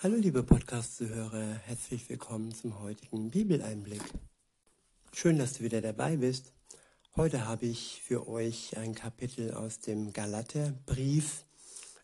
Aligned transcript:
Hallo 0.00 0.14
liebe 0.14 0.44
Podcast-Zuhörer, 0.44 1.54
herzlich 1.66 2.08
willkommen 2.08 2.54
zum 2.54 2.78
heutigen 2.78 3.32
Bibeleinblick. 3.32 4.00
Schön, 5.12 5.40
dass 5.40 5.54
du 5.54 5.64
wieder 5.64 5.80
dabei 5.80 6.18
bist. 6.18 6.52
Heute 7.16 7.46
habe 7.46 7.66
ich 7.66 8.00
für 8.04 8.28
euch 8.28 8.76
ein 8.76 8.94
Kapitel 8.94 9.52
aus 9.54 9.80
dem 9.80 10.12
Galaterbrief. 10.12 11.44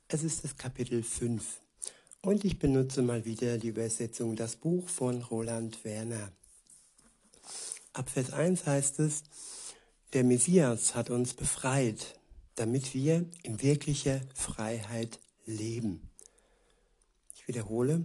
Es 0.09 0.25
ist 0.25 0.43
das 0.43 0.57
Kapitel 0.57 1.05
5 1.05 1.61
und 2.23 2.45
ich 2.45 2.59
benutze 2.59 3.01
mal 3.01 3.25
wieder 3.25 3.59
die 3.59 3.69
Übersetzung 3.69 4.35
Das 4.35 4.57
Buch 4.57 4.89
von 4.89 5.23
Roland 5.23 5.85
Werner. 5.85 6.33
Ab 7.93 8.11
Vers 8.11 8.33
1 8.33 8.67
heißt 8.67 8.99
es, 8.99 9.23
der 10.15 10.25
Messias 10.25 10.97
hat 10.97 11.11
uns 11.11 11.33
befreit, 11.33 12.19
damit 12.57 12.93
wir 12.93 13.25
in 13.45 13.63
wirklicher 13.63 14.21
Freiheit 14.35 15.21
leben. 15.47 16.11
Wiederhole, 17.47 18.05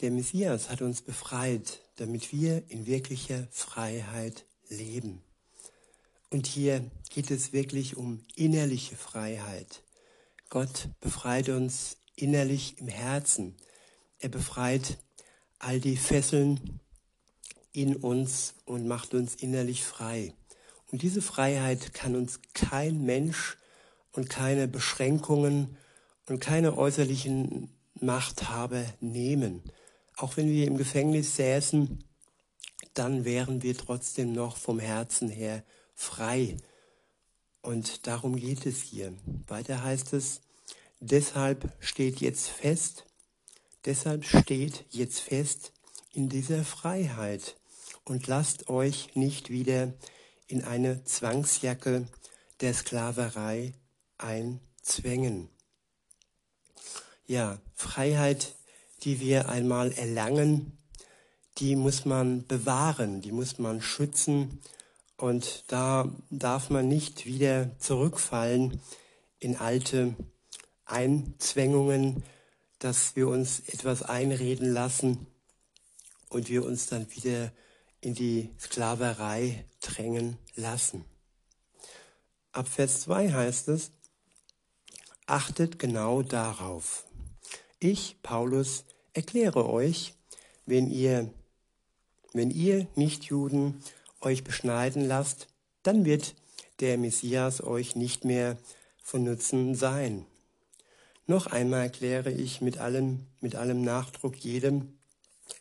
der 0.00 0.10
Messias 0.10 0.70
hat 0.70 0.82
uns 0.82 1.02
befreit, 1.02 1.80
damit 1.96 2.32
wir 2.32 2.62
in 2.68 2.86
wirklicher 2.86 3.46
Freiheit 3.50 4.44
leben. 4.68 5.22
Und 6.30 6.46
hier 6.46 6.90
geht 7.10 7.30
es 7.30 7.52
wirklich 7.52 7.96
um 7.96 8.22
innerliche 8.36 8.96
Freiheit. 8.96 9.82
Gott 10.48 10.88
befreit 11.00 11.48
uns 11.48 11.96
innerlich 12.16 12.78
im 12.78 12.88
Herzen. 12.88 13.56
Er 14.18 14.28
befreit 14.28 14.98
all 15.58 15.80
die 15.80 15.96
Fesseln 15.96 16.80
in 17.72 17.96
uns 17.96 18.54
und 18.64 18.86
macht 18.86 19.14
uns 19.14 19.34
innerlich 19.34 19.84
frei. 19.84 20.34
Und 20.92 21.02
diese 21.02 21.22
Freiheit 21.22 21.94
kann 21.94 22.16
uns 22.16 22.40
kein 22.54 23.04
Mensch 23.04 23.56
und 24.12 24.28
keine 24.28 24.66
Beschränkungen 24.66 25.76
und 26.26 26.40
keine 26.40 26.76
äußerlichen 26.76 27.70
Machthaber 27.94 28.84
nehmen. 29.00 29.62
Auch 30.16 30.36
wenn 30.36 30.50
wir 30.50 30.66
im 30.66 30.76
Gefängnis 30.76 31.36
säßen, 31.36 32.04
dann 32.94 33.24
wären 33.24 33.62
wir 33.62 33.76
trotzdem 33.76 34.32
noch 34.32 34.56
vom 34.56 34.78
Herzen 34.78 35.28
her 35.28 35.64
frei. 35.94 36.56
Und 37.62 38.06
darum 38.06 38.36
geht 38.36 38.66
es 38.66 38.82
hier. 38.82 39.14
Weiter 39.46 39.82
heißt 39.82 40.12
es, 40.12 40.40
deshalb 41.00 41.72
steht 41.80 42.20
jetzt 42.20 42.48
fest, 42.48 43.06
deshalb 43.84 44.24
steht 44.24 44.84
jetzt 44.90 45.20
fest 45.20 45.72
in 46.12 46.28
dieser 46.28 46.64
Freiheit 46.64 47.56
und 48.04 48.26
lasst 48.26 48.68
euch 48.68 49.14
nicht 49.14 49.50
wieder 49.50 49.92
in 50.46 50.64
eine 50.64 51.04
Zwangsjacke 51.04 52.06
der 52.60 52.74
Sklaverei 52.74 53.74
einzwängen 54.18 55.48
ja, 57.30 57.60
Freiheit, 57.74 58.56
die 59.04 59.20
wir 59.20 59.48
einmal 59.48 59.92
erlangen, 59.92 60.76
die 61.58 61.76
muss 61.76 62.04
man 62.04 62.44
bewahren, 62.48 63.20
die 63.20 63.30
muss 63.30 63.60
man 63.60 63.80
schützen 63.80 64.60
und 65.16 65.62
da 65.68 66.10
darf 66.30 66.70
man 66.70 66.88
nicht 66.88 67.26
wieder 67.26 67.78
zurückfallen 67.78 68.80
in 69.38 69.56
alte 69.56 70.16
Einzwängungen, 70.86 72.24
dass 72.80 73.14
wir 73.14 73.28
uns 73.28 73.60
etwas 73.60 74.02
einreden 74.02 74.72
lassen 74.72 75.28
und 76.30 76.48
wir 76.48 76.64
uns 76.64 76.88
dann 76.88 77.08
wieder 77.12 77.52
in 78.00 78.16
die 78.16 78.50
Sklaverei 78.58 79.66
drängen 79.80 80.36
lassen. 80.56 81.04
Ab 82.50 82.66
Vers 82.66 83.02
2 83.02 83.30
heißt 83.30 83.68
es, 83.68 83.92
achtet 85.26 85.78
genau 85.78 86.22
darauf. 86.22 87.06
Ich, 87.82 88.18
Paulus, 88.22 88.84
erkläre 89.14 89.66
euch, 89.66 90.12
wenn 90.66 90.90
ihr, 90.90 91.32
wenn 92.34 92.50
ihr 92.50 92.86
Nichtjuden 92.94 93.82
euch 94.20 94.44
beschneiden 94.44 95.06
lasst, 95.06 95.46
dann 95.82 96.04
wird 96.04 96.34
der 96.80 96.98
Messias 96.98 97.62
euch 97.62 97.96
nicht 97.96 98.26
mehr 98.26 98.58
von 99.02 99.24
Nutzen 99.24 99.74
sein. 99.74 100.26
Noch 101.26 101.46
einmal 101.46 101.84
erkläre 101.84 102.30
ich 102.30 102.60
mit 102.60 102.76
allem, 102.76 103.26
mit 103.40 103.54
allem 103.54 103.80
Nachdruck 103.80 104.36
jedem, 104.36 104.98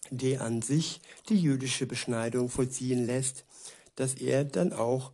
der 0.09 0.41
an 0.41 0.61
sich 0.61 0.99
die 1.29 1.39
jüdische 1.39 1.85
Beschneidung 1.85 2.49
vollziehen 2.49 3.05
lässt, 3.05 3.45
dass 3.95 4.15
er 4.15 4.43
dann 4.43 4.73
auch 4.73 5.13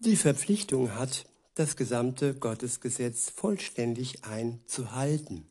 die 0.00 0.16
Verpflichtung 0.16 0.96
hat, 0.96 1.26
das 1.54 1.76
gesamte 1.76 2.34
Gottesgesetz 2.34 3.30
vollständig 3.30 4.24
einzuhalten. 4.24 5.49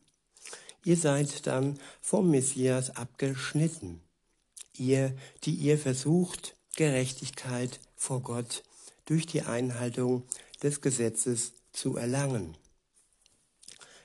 Ihr 0.84 0.96
seid 0.96 1.46
dann 1.46 1.78
vom 2.00 2.30
Messias 2.30 2.96
abgeschnitten. 2.96 4.00
Ihr, 4.76 5.14
die 5.44 5.54
ihr 5.54 5.78
versucht, 5.78 6.56
Gerechtigkeit 6.76 7.80
vor 7.96 8.22
Gott 8.22 8.62
durch 9.04 9.26
die 9.26 9.42
Einhaltung 9.42 10.24
des 10.62 10.80
Gesetzes 10.80 11.52
zu 11.72 11.96
erlangen. 11.96 12.56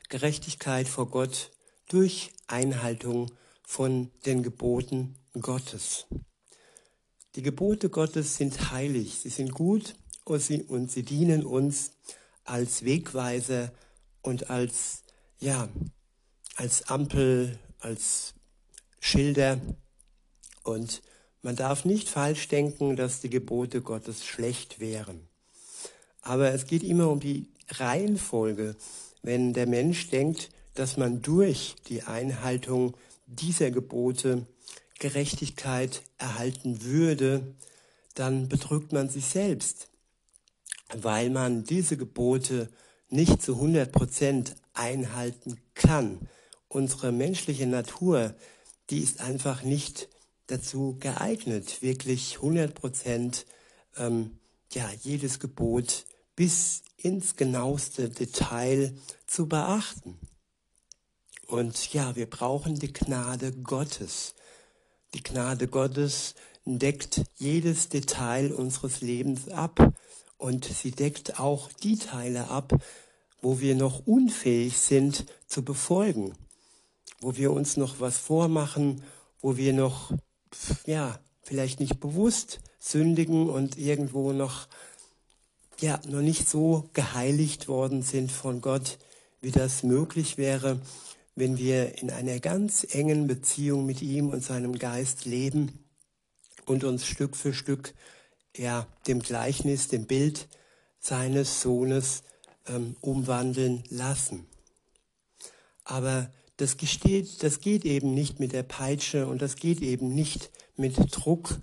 Gerechtigkeit 0.10 0.88
vor 0.88 1.10
Gott 1.10 1.52
durch 1.88 2.34
Einhaltung 2.48 3.32
von 3.64 4.12
den 4.26 4.44
Geboten 4.44 5.16
Gottes. 5.34 6.08
Die 7.36 7.42
Gebote 7.42 7.90
Gottes 7.90 8.38
sind 8.38 8.72
heilig, 8.72 9.20
sie 9.20 9.30
sind 9.30 9.54
gut 9.54 9.96
und 10.24 10.42
sie, 10.42 10.64
und 10.64 10.92
sie 10.92 11.04
dienen 11.04 11.46
uns 11.46 11.92
als 12.44 12.86
Wegweiser 12.86 13.72
und 14.22 14.50
als 14.50 15.04
ja, 15.40 15.70
als 16.56 16.90
Ampel, 16.90 17.60
als 17.80 18.34
Schilder. 19.00 19.60
Und 20.64 21.02
man 21.42 21.56
darf 21.56 21.86
nicht 21.86 22.10
falsch 22.10 22.48
denken, 22.48 22.96
dass 22.96 23.22
die 23.22 23.30
Gebote 23.30 23.82
Gottes 23.82 24.26
schlecht 24.26 24.80
wären. 24.80 25.28
Aber 26.22 26.54
es 26.54 26.66
geht 26.66 26.82
immer 26.82 27.10
um 27.10 27.20
die 27.20 27.50
Reihenfolge. 27.70 28.76
Wenn 29.22 29.54
der 29.54 29.68
Mensch 29.68 30.10
denkt, 30.10 30.50
dass 30.74 30.98
man 30.98 31.22
durch 31.22 31.76
die 31.88 32.04
Einhaltung 32.04 32.96
dieser 33.28 33.72
Gebote 33.72 34.46
Gerechtigkeit 35.00 36.02
erhalten 36.18 36.84
würde, 36.84 37.56
dann 38.14 38.48
betrügt 38.48 38.94
man 38.94 39.10
sich 39.10 39.26
selbst, 39.26 39.90
weil 40.96 41.30
man 41.30 41.64
diese 41.64 41.98
Gebote 41.98 42.70
nicht 43.10 43.42
zu 43.42 43.56
100 43.56 43.92
Prozent 43.92 44.56
einhalten 44.74 45.58
kann 45.74 46.28
unsere 46.76 47.14
menschliche 47.14 47.68
Natur, 47.68 48.36
die 48.90 49.00
ist 49.00 49.22
einfach 49.22 49.64
nicht 49.64 50.10
dazu 50.48 50.98
geeignet, 51.00 51.82
wirklich 51.82 52.36
100 52.36 52.76
Prozent 52.76 53.46
ähm, 53.96 54.38
ja, 54.74 54.90
jedes 55.02 55.40
Gebot 55.40 56.06
bis 56.36 56.84
ins 56.98 57.38
genaueste 57.38 58.10
Detail 58.10 58.94
zu 59.26 59.48
beachten. 59.48 60.20
Und 61.48 61.94
ja, 61.94 62.18
wir 62.18 62.30
brauchen 62.30 62.78
die 62.78 62.92
Gnade 62.92 63.54
Gottes. 63.54 64.36
Die 65.14 65.24
Gnade 65.24 65.70
Gottes 65.70 66.36
deckt 66.66 67.22
jedes 67.38 67.88
Detail 67.88 68.52
unseres 68.52 69.00
Lebens 69.00 69.48
ab 69.48 69.94
und 70.38 70.66
sie 70.66 70.92
deckt 70.92 71.40
auch 71.40 71.72
die 71.72 71.98
Teile 71.98 72.50
ab, 72.50 72.74
wo 73.42 73.62
wir 73.62 73.76
noch 73.76 74.06
unfähig 74.06 74.78
sind 74.78 75.26
zu 75.48 75.64
befolgen 75.64 76.36
wo 77.26 77.36
wir 77.36 77.52
uns 77.52 77.76
noch 77.76 78.00
was 78.00 78.20
vormachen, 78.20 79.02
wo 79.42 79.58
wir 79.58 79.74
noch, 79.74 80.12
ja, 80.86 81.20
vielleicht 81.42 81.80
nicht 81.80 82.00
bewusst 82.00 82.60
sündigen 82.78 83.50
und 83.50 83.80
irgendwo 83.80 84.32
noch, 84.32 84.68
ja, 85.80 86.00
noch 86.08 86.22
nicht 86.22 86.48
so 86.48 86.88
geheiligt 86.94 87.68
worden 87.68 88.04
sind 88.04 88.32
von 88.32 88.62
Gott, 88.62 89.00
wie 89.42 89.50
das 89.50 89.82
möglich 89.82 90.38
wäre, 90.38 90.80
wenn 91.34 91.58
wir 91.58 91.98
in 91.98 92.12
einer 92.12 92.40
ganz 92.40 92.86
engen 92.92 93.26
Beziehung 93.26 93.88
mit 93.88 94.04
ihm 94.04 94.30
und 94.30 94.44
seinem 94.44 94.78
Geist 94.78 95.26
leben 95.26 95.84
und 96.68 96.84
uns 96.84 97.08
Stück 97.08 97.36
für 97.36 97.56
Stück 97.56 97.96
ja, 98.56 98.86
dem 99.08 99.20
Gleichnis, 99.20 99.88
dem 99.88 100.06
Bild 100.06 100.48
seines 101.00 101.60
Sohnes 101.60 102.22
ähm, 102.68 102.96
umwandeln 103.02 103.84
lassen. 103.90 104.46
Aber 105.86 106.30
das, 106.58 106.78
gesteht, 106.78 107.44
das 107.44 107.60
geht 107.60 107.86
eben 107.86 108.14
nicht 108.14 108.40
mit 108.40 108.54
der 108.54 108.64
Peitsche 108.64 109.28
und 109.28 109.42
das 109.42 109.56
geht 109.56 109.82
eben 109.82 110.14
nicht 110.14 110.52
mit 110.76 110.96
Druck 111.12 111.60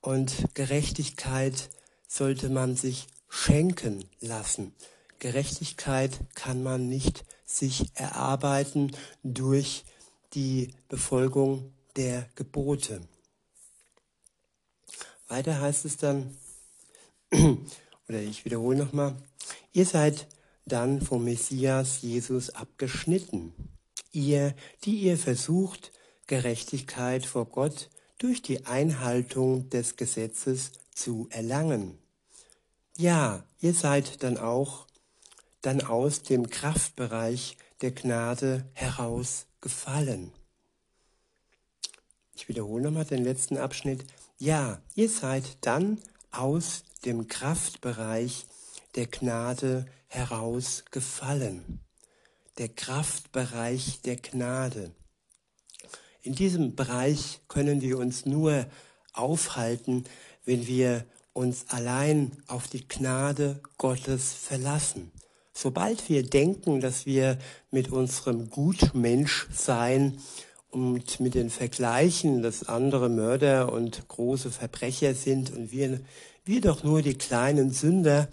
und 0.00 0.54
Gerechtigkeit 0.54 1.70
sollte 2.06 2.48
man 2.48 2.76
sich 2.76 3.06
schenken 3.28 4.04
lassen. 4.20 4.74
Gerechtigkeit 5.18 6.18
kann 6.34 6.62
man 6.62 6.88
nicht 6.88 7.24
sich 7.44 7.86
erarbeiten 7.94 8.92
durch 9.22 9.84
die 10.34 10.74
Befolgung 10.88 11.72
der 11.96 12.28
Gebote. 12.34 13.00
Weiter 15.28 15.60
heißt 15.60 15.84
es 15.84 15.96
dann, 15.96 16.36
oder 18.08 18.20
ich 18.20 18.44
wiederhole 18.44 18.78
nochmal, 18.78 19.16
ihr 19.72 19.84
seid 19.84 20.26
dann 20.64 21.00
vom 21.00 21.24
Messias 21.24 22.02
Jesus 22.02 22.50
abgeschnitten 22.50 23.52
ihr, 24.18 24.54
die 24.84 24.96
ihr 24.96 25.16
versucht, 25.16 25.92
Gerechtigkeit 26.26 27.24
vor 27.24 27.46
Gott 27.46 27.88
durch 28.18 28.42
die 28.42 28.66
Einhaltung 28.66 29.70
des 29.70 29.96
Gesetzes 29.96 30.72
zu 30.92 31.28
erlangen. 31.30 31.98
Ja, 32.96 33.44
ihr 33.60 33.74
seid 33.74 34.22
dann 34.22 34.36
auch 34.36 34.86
dann 35.62 35.80
aus 35.80 36.22
dem 36.22 36.50
Kraftbereich 36.50 37.56
der 37.80 37.92
Gnade 37.92 38.68
herausgefallen. 38.74 40.32
Ich 42.34 42.48
wiederhole 42.48 42.84
nochmal 42.84 43.04
den 43.04 43.24
letzten 43.24 43.56
Abschnitt. 43.56 44.04
Ja, 44.38 44.80
ihr 44.94 45.08
seid 45.08 45.58
dann 45.62 46.00
aus 46.30 46.84
dem 47.04 47.28
Kraftbereich 47.28 48.46
der 48.94 49.06
Gnade 49.06 49.86
herausgefallen. 50.06 51.80
Der 52.58 52.68
Kraftbereich 52.68 54.00
der 54.04 54.16
Gnade. 54.16 54.90
In 56.22 56.34
diesem 56.34 56.74
Bereich 56.74 57.40
können 57.46 57.80
wir 57.80 57.98
uns 57.98 58.26
nur 58.26 58.66
aufhalten, 59.12 60.02
wenn 60.44 60.66
wir 60.66 61.04
uns 61.32 61.66
allein 61.68 62.32
auf 62.48 62.66
die 62.66 62.88
Gnade 62.88 63.60
Gottes 63.78 64.32
verlassen. 64.32 65.12
Sobald 65.52 66.08
wir 66.08 66.24
denken, 66.24 66.80
dass 66.80 67.06
wir 67.06 67.38
mit 67.70 67.92
unserem 67.92 68.50
Gutmenschsein 68.50 70.18
und 70.70 71.20
mit 71.20 71.34
den 71.34 71.50
Vergleichen, 71.50 72.42
dass 72.42 72.68
andere 72.68 73.08
Mörder 73.08 73.72
und 73.72 74.08
große 74.08 74.50
Verbrecher 74.50 75.14
sind 75.14 75.52
und 75.52 75.70
wir, 75.70 76.00
wir 76.44 76.60
doch 76.60 76.82
nur 76.82 77.02
die 77.02 77.14
kleinen 77.14 77.70
Sünder, 77.70 78.28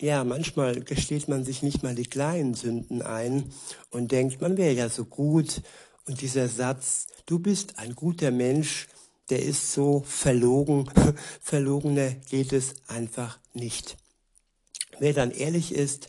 ja, 0.00 0.24
manchmal 0.24 0.80
gesteht 0.80 1.28
man 1.28 1.44
sich 1.44 1.62
nicht 1.62 1.82
mal 1.82 1.94
die 1.94 2.06
kleinen 2.06 2.54
Sünden 2.54 3.02
ein 3.02 3.52
und 3.90 4.12
denkt, 4.12 4.40
man 4.40 4.56
wäre 4.56 4.72
ja 4.72 4.88
so 4.88 5.04
gut. 5.04 5.60
Und 6.06 6.22
dieser 6.22 6.48
Satz, 6.48 7.06
du 7.26 7.38
bist 7.38 7.78
ein 7.78 7.94
guter 7.94 8.30
Mensch, 8.30 8.88
der 9.28 9.42
ist 9.42 9.72
so 9.72 10.02
verlogen. 10.06 10.90
Verlogener 11.40 12.12
geht 12.30 12.52
es 12.52 12.74
einfach 12.88 13.38
nicht. 13.52 13.98
Wer 14.98 15.12
dann 15.12 15.30
ehrlich 15.30 15.74
ist 15.74 16.08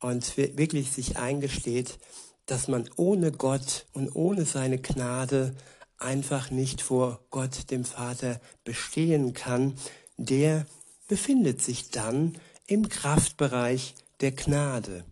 und 0.00 0.36
wirklich 0.36 0.92
sich 0.92 1.18
eingesteht, 1.18 1.98
dass 2.46 2.68
man 2.68 2.88
ohne 2.96 3.32
Gott 3.32 3.86
und 3.92 4.14
ohne 4.14 4.44
seine 4.44 4.78
Gnade 4.78 5.54
einfach 5.98 6.50
nicht 6.50 6.80
vor 6.82 7.20
Gott, 7.30 7.70
dem 7.70 7.84
Vater, 7.84 8.40
bestehen 8.64 9.34
kann, 9.34 9.74
der 10.16 10.66
befindet 11.08 11.62
sich 11.62 11.90
dann 11.90 12.38
im 12.66 12.88
Kraftbereich 12.88 13.94
der 14.20 14.32
Gnade. 14.32 15.04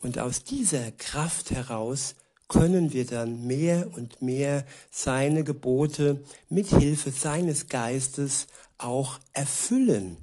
Und 0.00 0.18
aus 0.18 0.44
dieser 0.44 0.92
Kraft 0.92 1.50
heraus 1.50 2.14
können 2.48 2.92
wir 2.92 3.06
dann 3.06 3.46
mehr 3.46 3.88
und 3.94 4.22
mehr 4.22 4.66
seine 4.90 5.44
Gebote 5.44 6.24
mit 6.48 6.68
Hilfe 6.68 7.10
seines 7.10 7.68
Geistes 7.68 8.48
auch 8.76 9.20
erfüllen. 9.32 10.16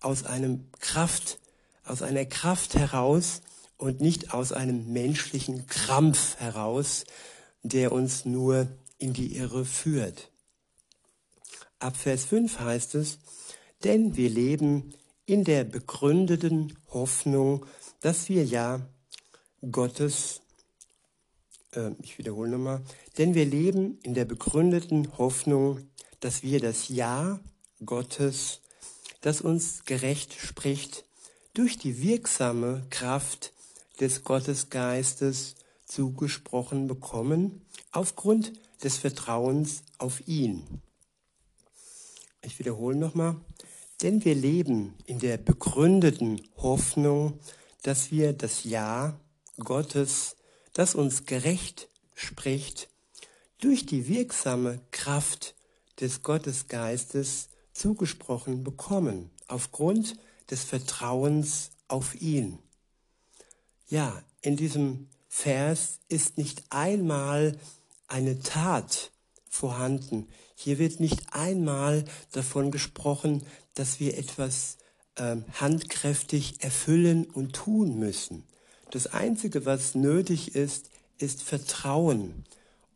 Aus 0.00 0.24
einem 0.24 0.66
Kraft, 0.80 1.38
aus 1.84 2.02
einer 2.02 2.26
Kraft 2.26 2.74
heraus 2.74 3.40
und 3.78 4.00
nicht 4.00 4.34
aus 4.34 4.52
einem 4.52 4.92
menschlichen 4.92 5.66
Krampf 5.66 6.36
heraus, 6.36 7.04
der 7.62 7.92
uns 7.92 8.24
nur 8.24 8.68
in 8.98 9.14
die 9.14 9.36
Irre 9.36 9.64
führt. 9.64 10.30
Ab 11.78 11.96
Vers 11.96 12.24
5 12.26 12.60
heißt 12.60 12.94
es, 12.94 13.18
denn 13.84 14.16
wir 14.16 14.28
leben 14.28 14.94
in 15.26 15.44
der 15.44 15.64
begründeten 15.64 16.76
Hoffnung, 16.90 17.66
dass 18.00 18.28
wir 18.28 18.44
ja 18.44 18.80
Gottes 19.70 20.42
äh, 21.76 21.92
ich 22.02 22.18
wiederhole 22.18 22.50
nochmal, 22.50 22.82
denn 23.18 23.34
wir 23.34 23.44
leben 23.44 23.98
in 24.02 24.14
der 24.14 24.24
begründeten 24.24 25.16
Hoffnung, 25.18 25.80
dass 26.20 26.42
wir 26.42 26.60
das 26.60 26.88
Ja 26.88 27.40
Gottes, 27.84 28.60
das 29.20 29.40
uns 29.40 29.84
gerecht 29.84 30.34
spricht, 30.34 31.04
durch 31.52 31.78
die 31.78 32.02
wirksame 32.02 32.84
Kraft 32.90 33.52
des 34.00 34.24
Gottesgeistes 34.24 35.54
zugesprochen 35.84 36.88
bekommen, 36.88 37.62
aufgrund 37.92 38.52
des 38.82 38.98
Vertrauens 38.98 39.82
auf 39.98 40.26
ihn. 40.26 40.82
Ich 42.42 42.58
wiederhole 42.58 42.96
nochmal, 42.96 43.36
denn 44.02 44.24
wir 44.24 44.34
leben 44.34 44.94
in 45.06 45.18
der 45.18 45.36
begründeten 45.36 46.40
Hoffnung, 46.56 47.38
dass 47.82 48.10
wir 48.10 48.32
das 48.32 48.64
Ja 48.64 49.18
Gottes 49.58 50.36
das 50.74 50.94
uns 50.94 51.24
gerecht 51.24 51.88
spricht, 52.14 52.90
durch 53.58 53.86
die 53.86 54.08
wirksame 54.08 54.80
Kraft 54.90 55.54
des 56.00 56.22
Gottesgeistes 56.22 57.48
zugesprochen 57.72 58.62
bekommen, 58.62 59.30
aufgrund 59.48 60.16
des 60.50 60.64
Vertrauens 60.64 61.70
auf 61.88 62.20
ihn. 62.20 62.58
Ja, 63.88 64.22
in 64.42 64.56
diesem 64.56 65.08
Vers 65.28 66.00
ist 66.08 66.36
nicht 66.36 66.64
einmal 66.70 67.56
eine 68.08 68.40
Tat 68.40 69.12
vorhanden. 69.54 70.26
Hier 70.56 70.80
wird 70.80 70.98
nicht 70.98 71.32
einmal 71.32 72.04
davon 72.32 72.72
gesprochen, 72.72 73.46
dass 73.74 74.00
wir 74.00 74.18
etwas 74.18 74.78
äh, 75.14 75.36
handkräftig 75.60 76.64
erfüllen 76.64 77.24
und 77.24 77.54
tun 77.54 77.96
müssen. 78.00 78.42
Das 78.90 79.06
Einzige, 79.06 79.64
was 79.64 79.94
nötig 79.94 80.56
ist, 80.56 80.90
ist 81.18 81.44
Vertrauen. 81.44 82.44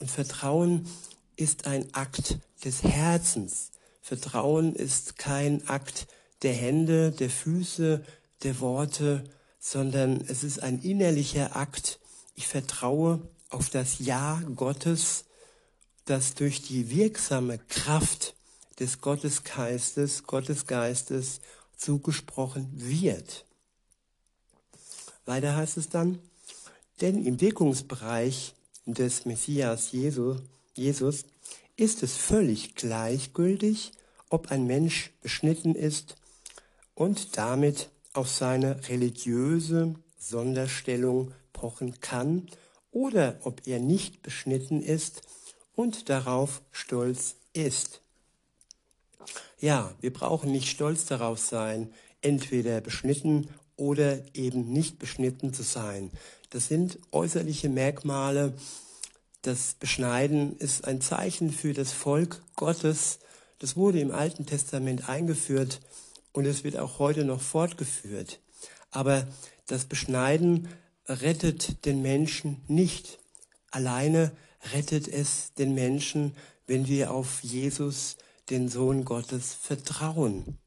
Und 0.00 0.10
Vertrauen 0.10 0.88
ist 1.36 1.68
ein 1.68 1.94
Akt 1.94 2.38
des 2.64 2.82
Herzens. 2.82 3.70
Vertrauen 4.02 4.74
ist 4.74 5.16
kein 5.16 5.66
Akt 5.68 6.08
der 6.42 6.54
Hände, 6.54 7.12
der 7.12 7.30
Füße, 7.30 8.04
der 8.42 8.58
Worte, 8.58 9.22
sondern 9.60 10.24
es 10.26 10.42
ist 10.42 10.60
ein 10.60 10.82
innerlicher 10.82 11.54
Akt. 11.54 12.00
Ich 12.34 12.48
vertraue 12.48 13.20
auf 13.48 13.70
das 13.70 14.00
Ja 14.00 14.42
Gottes, 14.56 15.24
das 16.08 16.34
durch 16.34 16.62
die 16.62 16.90
wirksame 16.90 17.58
Kraft 17.58 18.34
des 18.78 19.00
Gottesgeistes, 19.00 20.24
Gottesgeistes 20.24 21.40
zugesprochen 21.76 22.70
wird. 22.74 23.44
Weiter 25.26 25.56
heißt 25.56 25.76
es 25.76 25.88
dann, 25.88 26.18
denn 27.00 27.24
im 27.26 27.40
Wirkungsbereich 27.40 28.54
des 28.86 29.26
Messias 29.26 29.92
Jesus, 29.92 30.40
Jesus 30.74 31.26
ist 31.76 32.02
es 32.02 32.16
völlig 32.16 32.74
gleichgültig, 32.74 33.92
ob 34.30 34.50
ein 34.50 34.66
Mensch 34.66 35.12
beschnitten 35.20 35.74
ist 35.74 36.16
und 36.94 37.36
damit 37.36 37.90
auf 38.14 38.28
seine 38.28 38.88
religiöse 38.88 39.94
Sonderstellung 40.18 41.32
pochen 41.52 42.00
kann 42.00 42.48
oder 42.90 43.38
ob 43.42 43.66
er 43.66 43.78
nicht 43.78 44.22
beschnitten 44.22 44.82
ist 44.82 45.22
und 45.78 46.08
darauf 46.08 46.60
stolz 46.72 47.36
ist. 47.52 48.00
Ja, 49.60 49.94
wir 50.00 50.12
brauchen 50.12 50.50
nicht 50.50 50.68
stolz 50.68 51.06
darauf 51.06 51.38
sein, 51.38 51.94
entweder 52.20 52.80
beschnitten 52.80 53.48
oder 53.76 54.18
eben 54.34 54.72
nicht 54.72 54.98
beschnitten 54.98 55.54
zu 55.54 55.62
sein. 55.62 56.10
Das 56.50 56.66
sind 56.66 56.98
äußerliche 57.12 57.68
Merkmale. 57.68 58.54
Das 59.42 59.74
Beschneiden 59.74 60.56
ist 60.56 60.84
ein 60.84 61.00
Zeichen 61.00 61.52
für 61.52 61.74
das 61.74 61.92
Volk 61.92 62.42
Gottes. 62.56 63.20
Das 63.60 63.76
wurde 63.76 64.00
im 64.00 64.10
Alten 64.10 64.46
Testament 64.46 65.08
eingeführt 65.08 65.78
und 66.32 66.44
es 66.44 66.64
wird 66.64 66.76
auch 66.76 66.98
heute 66.98 67.24
noch 67.24 67.40
fortgeführt. 67.40 68.40
Aber 68.90 69.28
das 69.66 69.84
Beschneiden 69.84 70.66
rettet 71.06 71.84
den 71.84 72.02
Menschen 72.02 72.62
nicht. 72.66 73.20
Alleine 73.70 74.32
rettet 74.72 75.08
es 75.08 75.52
den 75.54 75.74
Menschen, 75.74 76.34
wenn 76.66 76.86
wir 76.88 77.12
auf 77.12 77.42
Jesus, 77.42 78.16
den 78.50 78.68
Sohn 78.68 79.04
Gottes, 79.04 79.54
vertrauen. 79.54 80.58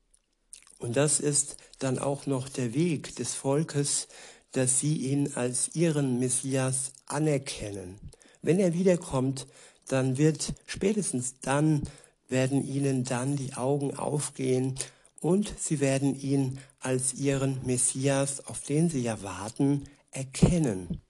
Und 0.80 0.98
das 0.98 1.20
ist 1.20 1.58
dann 1.80 2.00
auch 2.00 2.26
noch 2.26 2.50
der 2.50 2.74
Weg 2.74 3.16
des 3.16 3.36
Volkes, 3.36 4.08
dass 4.52 4.80
sie 4.80 4.96
ihn 4.98 5.34
als 5.36 5.76
ihren 5.76 6.20
Messias 6.20 6.92
anerkennen. 7.06 8.00
Wenn 8.42 8.60
er 8.60 8.74
wiederkommt, 8.74 9.48
dann 9.88 10.18
wird 10.18 10.54
spätestens 10.66 11.36
dann 11.42 11.84
werden 12.28 12.66
ihnen 12.66 13.04
dann 13.04 13.36
die 13.36 13.54
Augen 13.54 13.96
aufgehen 13.96 14.76
und 15.20 15.54
sie 15.60 15.80
werden 15.80 16.20
ihn 16.20 16.60
als 16.80 17.14
ihren 17.14 17.64
Messias, 17.66 18.48
auf 18.48 18.62
den 18.62 18.90
sie 18.90 19.04
ja 19.04 19.22
warten, 19.22 19.84
erkennen. 20.12 21.02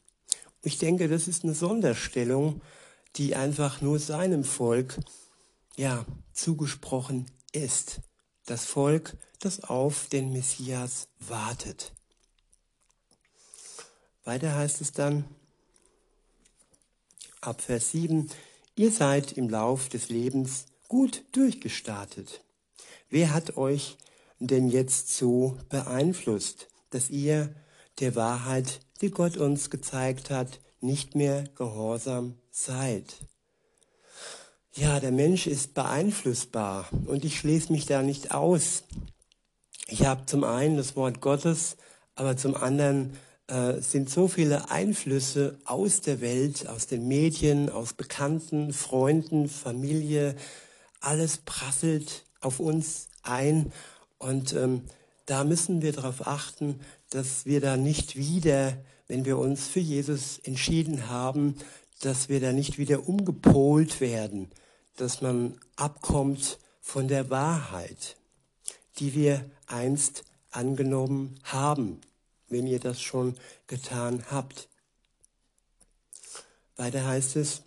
Ich 0.64 0.78
denke, 0.78 1.08
das 1.08 1.28
ist 1.28 1.44
eine 1.44 1.54
Sonderstellung, 1.56 2.62
die 3.16 3.36
einfach 3.36 3.82
nur 3.82 4.00
seinem 4.00 4.44
Volk 4.44 5.00
ja 5.76 6.06
zugesprochen 6.34 7.26
ist. 7.52 8.02
Das 8.46 8.66
Volk, 8.66 9.18
das 9.40 9.64
auf 9.64 10.08
den 10.08 10.32
Messias 10.32 11.08
wartet. 11.20 11.94
Weiter 14.24 14.56
heißt 14.56 14.82
es 14.82 14.92
dann, 14.92 15.26
ab 17.42 17.62
Vers 17.62 17.92
7, 17.92 18.30
ihr 18.76 18.92
seid 18.92 19.32
im 19.32 19.50
Lauf 19.50 19.90
des 19.90 20.10
Lebens 20.10 20.66
gut 20.88 21.24
durchgestartet. 21.32 22.42
Wer 23.10 23.34
hat 23.34 23.58
euch 23.58 23.98
denn 24.40 24.70
jetzt 24.70 25.16
so 25.16 25.58
beeinflusst, 25.70 26.68
dass 26.92 27.10
ihr 27.10 27.54
der 28.00 28.16
Wahrheit, 28.16 28.80
die 29.02 29.12
Gott 29.12 29.38
uns 29.38 29.70
gezeigt 29.70 30.30
hat, 30.30 30.60
nicht 30.80 31.16
mehr 31.16 31.44
gehorsam 31.56 32.38
seid? 32.52 33.06
Ja, 34.74 35.00
der 35.00 35.12
Mensch 35.12 35.48
ist 35.48 35.74
beeinflussbar 35.74 36.88
und 37.06 37.26
ich 37.26 37.38
schließe 37.38 37.72
mich 37.72 37.86
da 37.86 38.02
nicht 38.02 38.34
aus. 38.34 38.84
Ich 39.88 40.06
habe 40.06 40.26
zum 40.26 40.46
einen 40.46 40.78
das 40.78 40.96
Wort 40.96 41.20
Gottes, 41.20 41.76
aber 42.16 42.38
zum 42.38 42.56
anderen 42.56 43.18
äh, 43.48 43.82
sind 43.82 44.10
so 44.10 44.30
viele 44.30 44.72
Einflüsse 44.72 45.60
aus 45.66 46.00
der 46.00 46.22
Welt, 46.22 46.70
aus 46.70 46.88
den 46.88 47.06
Medien, 47.10 47.70
aus 47.70 47.94
Bekannten, 47.94 48.72
Freunden, 48.72 49.50
Familie. 49.50 50.38
Alles 51.02 51.40
prasselt 51.40 52.24
auf 52.40 52.62
uns 52.62 53.10
ein 53.24 53.74
und 54.18 54.54
ähm, 54.54 54.84
da 55.26 55.44
müssen 55.44 55.82
wir 55.82 55.92
darauf 55.92 56.28
achten, 56.28 56.80
dass 57.12 57.46
wir 57.46 57.62
da 57.62 57.78
nicht 57.78 58.16
wieder, 58.16 58.78
wenn 59.08 59.24
wir 59.24 59.38
uns 59.38 59.68
für 59.68 59.80
Jesus 59.80 60.40
entschieden 60.40 61.08
haben, 61.08 61.56
dass 62.02 62.28
wir 62.28 62.42
da 62.42 62.52
nicht 62.52 62.80
wieder 62.80 63.08
umgepolt 63.08 64.02
werden, 64.02 64.50
dass 64.98 65.22
man 65.22 65.58
abkommt 65.76 66.58
von 66.82 67.08
der 67.08 67.30
Wahrheit, 67.30 68.18
die 68.98 69.14
wir 69.14 69.50
einst 69.68 70.24
angenommen 70.50 71.40
haben 71.44 72.02
wenn 72.52 72.68
ihr 72.68 72.80
das 72.80 73.02
schon 73.02 73.36
getan 73.68 74.24
habt. 74.30 74.68
Weiter 76.76 77.06
heißt 77.06 77.38
es, 77.38 77.64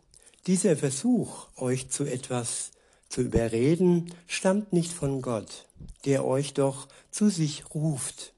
dieser 0.46 0.76
Versuch, 0.76 1.48
euch 1.56 1.90
zu 1.90 2.04
etwas 2.04 2.72
zu 3.08 3.22
überreden, 3.22 4.14
stammt 4.26 4.72
nicht 4.72 4.92
von 4.92 5.22
Gott, 5.22 5.66
der 6.04 6.24
euch 6.24 6.54
doch 6.54 6.88
zu 7.10 7.30
sich 7.30 7.74
ruft. 7.74 8.33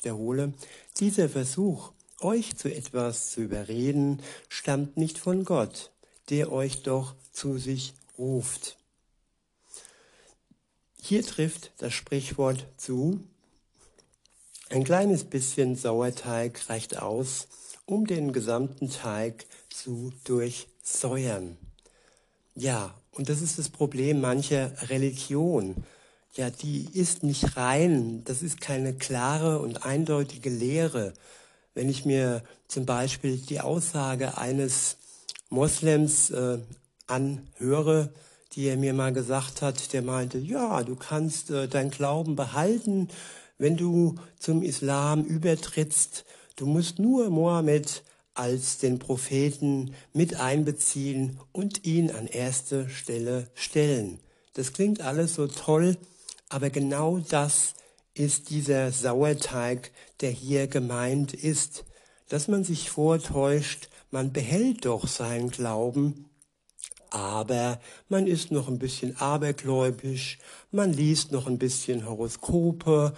Wiederhole, 0.00 0.54
dieser 0.98 1.28
Versuch, 1.28 1.92
euch 2.20 2.56
zu 2.56 2.74
etwas 2.74 3.32
zu 3.32 3.42
überreden, 3.42 4.22
stammt 4.48 4.96
nicht 4.96 5.18
von 5.18 5.44
Gott, 5.44 5.90
der 6.30 6.50
euch 6.52 6.82
doch 6.82 7.14
zu 7.32 7.58
sich 7.58 7.92
ruft. 8.18 8.78
Hier 11.02 11.22
trifft 11.22 11.72
das 11.78 11.92
Sprichwort 11.92 12.66
zu, 12.78 13.20
ein 14.70 14.84
kleines 14.84 15.24
bisschen 15.24 15.76
Sauerteig 15.76 16.70
reicht 16.70 16.96
aus, 16.98 17.48
um 17.84 18.06
den 18.06 18.32
gesamten 18.32 18.88
Teig 18.88 19.44
zu 19.68 20.12
durchsäuern. 20.24 21.58
Ja, 22.54 22.94
und 23.10 23.28
das 23.28 23.42
ist 23.42 23.58
das 23.58 23.68
Problem 23.68 24.20
mancher 24.20 24.72
Religion. 24.88 25.84
Ja, 26.36 26.48
die 26.48 26.88
ist 26.92 27.24
nicht 27.24 27.56
rein. 27.56 28.22
Das 28.24 28.42
ist 28.42 28.60
keine 28.60 28.94
klare 28.94 29.58
und 29.58 29.84
eindeutige 29.84 30.50
Lehre. 30.50 31.12
Wenn 31.74 31.88
ich 31.88 32.04
mir 32.04 32.42
zum 32.68 32.86
Beispiel 32.86 33.36
die 33.36 33.60
Aussage 33.60 34.38
eines 34.38 34.96
Moslems 35.48 36.30
äh, 36.30 36.58
anhöre, 37.08 38.12
die 38.52 38.66
er 38.66 38.76
mir 38.76 38.94
mal 38.94 39.12
gesagt 39.12 39.60
hat, 39.60 39.92
der 39.92 40.02
meinte, 40.02 40.38
ja, 40.38 40.84
du 40.84 40.94
kannst 40.94 41.50
äh, 41.50 41.66
dein 41.66 41.90
Glauben 41.90 42.36
behalten, 42.36 43.08
wenn 43.58 43.76
du 43.76 44.14
zum 44.38 44.62
Islam 44.62 45.24
übertrittst, 45.24 46.24
du 46.56 46.66
musst 46.66 47.00
nur 47.00 47.28
Mohammed 47.30 48.04
als 48.34 48.78
den 48.78 49.00
Propheten 49.00 49.94
mit 50.12 50.38
einbeziehen 50.38 51.40
und 51.52 51.84
ihn 51.84 52.10
an 52.12 52.26
erste 52.28 52.88
Stelle 52.88 53.48
stellen. 53.54 54.20
Das 54.54 54.72
klingt 54.72 55.00
alles 55.00 55.34
so 55.34 55.46
toll, 55.46 55.96
aber 56.50 56.68
genau 56.68 57.18
das 57.18 57.74
ist 58.12 58.50
dieser 58.50 58.92
Sauerteig, 58.92 59.92
der 60.20 60.30
hier 60.30 60.66
gemeint 60.66 61.32
ist, 61.32 61.84
dass 62.28 62.48
man 62.48 62.64
sich 62.64 62.90
vortäuscht, 62.90 63.88
man 64.10 64.32
behält 64.32 64.84
doch 64.84 65.06
seinen 65.06 65.50
Glauben, 65.50 66.28
aber 67.10 67.80
man 68.08 68.26
ist 68.26 68.50
noch 68.50 68.68
ein 68.68 68.78
bisschen 68.78 69.16
abergläubisch, 69.16 70.38
man 70.70 70.92
liest 70.92 71.32
noch 71.32 71.46
ein 71.46 71.58
bisschen 71.58 72.06
Horoskope 72.06 73.14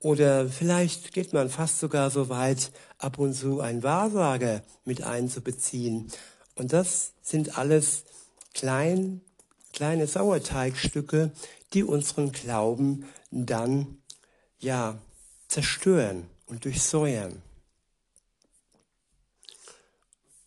oder 0.00 0.48
vielleicht 0.48 1.12
geht 1.12 1.32
man 1.32 1.48
fast 1.48 1.78
sogar 1.78 2.10
so 2.10 2.28
weit, 2.28 2.72
ab 2.98 3.18
und 3.18 3.34
zu 3.34 3.60
einen 3.60 3.82
Wahrsager 3.82 4.62
mit 4.84 5.02
einzubeziehen. 5.02 6.08
Und 6.56 6.72
das 6.72 7.12
sind 7.22 7.56
alles 7.58 8.04
klein, 8.52 9.20
kleine 9.72 10.06
Sauerteigstücke, 10.06 11.32
die 11.74 11.84
unseren 11.84 12.32
Glauben 12.32 13.06
dann, 13.30 13.98
ja, 14.58 14.98
zerstören 15.48 16.28
und 16.46 16.64
durchsäuern. 16.64 17.42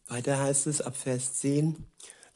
Weiter 0.07 0.39
heißt 0.39 0.67
es 0.67 0.81
ab 0.81 0.95
Vers 0.95 1.35
10, 1.35 1.85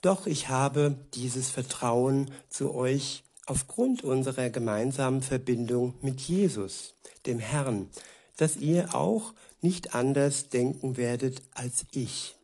Doch 0.01 0.27
ich 0.27 0.49
habe 0.49 0.95
dieses 1.13 1.49
Vertrauen 1.49 2.31
zu 2.49 2.73
euch 2.73 3.23
aufgrund 3.45 4.03
unserer 4.03 4.49
gemeinsamen 4.49 5.21
Verbindung 5.21 5.93
mit 6.01 6.21
Jesus 6.21 6.93
dem 7.25 7.39
Herrn, 7.39 7.89
dass 8.37 8.57
ihr 8.57 8.95
auch 8.95 9.33
nicht 9.61 9.93
anders 9.93 10.49
denken 10.49 10.97
werdet 10.97 11.41
als 11.53 11.85
ich. 11.91 12.35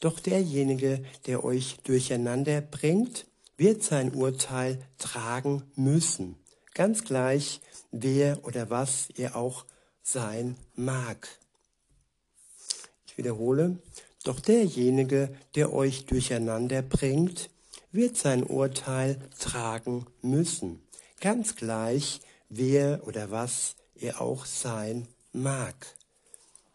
Doch 0.00 0.20
derjenige, 0.20 1.04
der 1.26 1.44
euch 1.44 1.78
durcheinander 1.84 2.60
bringt, 2.60 3.26
wird 3.56 3.82
sein 3.82 4.14
Urteil 4.14 4.78
tragen 4.98 5.62
müssen, 5.76 6.36
ganz 6.74 7.04
gleich, 7.04 7.60
wer 7.90 8.44
oder 8.44 8.70
was 8.70 9.08
er 9.16 9.36
auch 9.36 9.64
sein 10.02 10.56
mag. 10.74 11.28
Ich 13.06 13.16
wiederhole, 13.16 13.78
doch 14.24 14.40
derjenige, 14.40 15.34
der 15.54 15.72
euch 15.72 16.06
durcheinander 16.06 16.82
bringt, 16.82 17.50
wird 17.92 18.16
sein 18.16 18.42
Urteil 18.42 19.18
tragen 19.38 20.06
müssen, 20.20 20.82
ganz 21.20 21.54
gleich, 21.54 22.20
wer 22.48 23.06
oder 23.06 23.30
was 23.30 23.76
er 23.94 24.20
auch 24.20 24.46
sein 24.46 25.06
mag. 25.32 25.74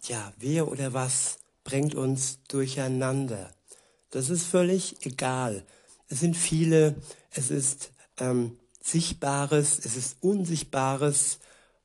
Ja, 0.03 0.31
wer 0.37 0.69
oder 0.69 0.93
was 0.93 1.39
bringt 1.63 1.93
uns 1.93 2.39
durcheinander? 2.47 3.51
Das 4.11 4.29
ist 4.29 4.45
völlig 4.45 5.05
egal. 5.05 5.65
Es 6.09 6.19
sind 6.19 6.35
viele, 6.35 6.95
es 7.31 7.51
ist 7.51 7.91
ähm, 8.19 8.57
Sichtbares, 8.81 9.79
es 9.79 9.95
ist 9.95 10.17
Unsichtbares. 10.21 11.39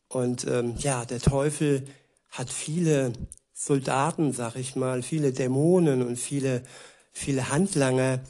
Und 0.09 0.47
ähm, 0.47 0.75
ja, 0.78 1.04
der 1.04 1.21
Teufel 1.21 1.87
hat 2.31 2.50
viele 2.50 3.12
Soldaten, 3.52 4.33
sag 4.33 4.57
ich 4.57 4.76
mal, 4.76 5.02
viele 5.02 5.33
Dämonen 5.33 6.02
und 6.02 6.16
viele, 6.16 6.64
viele 7.12 7.50
Handlanger, 7.50 8.21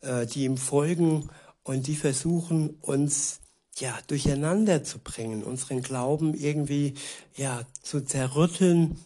äh, 0.00 0.26
die 0.26 0.44
ihm 0.44 0.56
folgen 0.56 1.28
und 1.62 1.86
die 1.86 1.96
versuchen 1.96 2.70
uns 2.80 3.40
ja, 3.78 3.98
durcheinander 4.06 4.84
zu 4.84 4.98
bringen, 4.98 5.44
unseren 5.44 5.82
Glauben 5.82 6.34
irgendwie, 6.34 6.94
ja, 7.36 7.62
zu 7.82 8.00
zerrütteln 8.04 8.98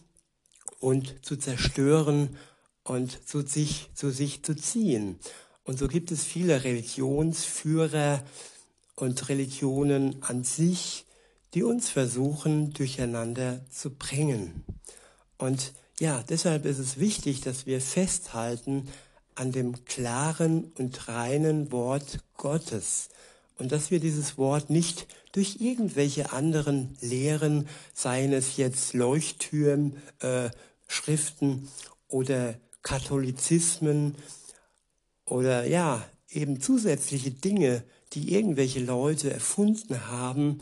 und 0.79 1.25
zu 1.25 1.35
zerstören 1.35 2.37
und 2.83 3.27
zu 3.27 3.41
sich, 3.41 3.89
zu 3.93 4.11
sich 4.11 4.43
zu 4.43 4.55
ziehen. 4.55 5.19
Und 5.63 5.77
so 5.77 5.87
gibt 5.87 6.11
es 6.11 6.23
viele 6.23 6.63
Religionsführer 6.63 8.23
und 8.95 9.29
Religionen 9.29 10.21
an 10.23 10.43
sich, 10.43 11.05
die 11.53 11.63
uns 11.63 11.89
versuchen, 11.89 12.73
durcheinander 12.73 13.61
zu 13.69 13.91
bringen. 13.91 14.63
Und 15.37 15.73
ja, 15.99 16.23
deshalb 16.27 16.65
ist 16.65 16.79
es 16.79 16.99
wichtig, 16.99 17.41
dass 17.41 17.65
wir 17.65 17.81
festhalten 17.81 18.87
an 19.35 19.51
dem 19.51 19.85
klaren 19.85 20.71
und 20.77 21.07
reinen 21.07 21.71
Wort 21.71 22.19
Gottes 22.37 23.09
und 23.57 23.71
dass 23.71 23.91
wir 23.91 23.99
dieses 23.99 24.37
Wort 24.37 24.69
nicht 24.69 25.07
durch 25.31 25.57
irgendwelche 25.59 26.31
anderen 26.31 26.97
Lehren, 27.01 27.67
seien 27.93 28.33
es 28.33 28.57
jetzt 28.57 28.93
Leuchttürmen, 28.93 29.97
äh, 30.19 30.49
Schriften 30.87 31.67
oder 32.07 32.55
Katholizismen 32.81 34.15
oder 35.31 35.65
ja, 35.65 36.05
eben 36.29 36.59
zusätzliche 36.59 37.31
Dinge, 37.31 37.83
die 38.11 38.33
irgendwelche 38.33 38.81
Leute 38.81 39.33
erfunden 39.33 40.07
haben 40.07 40.59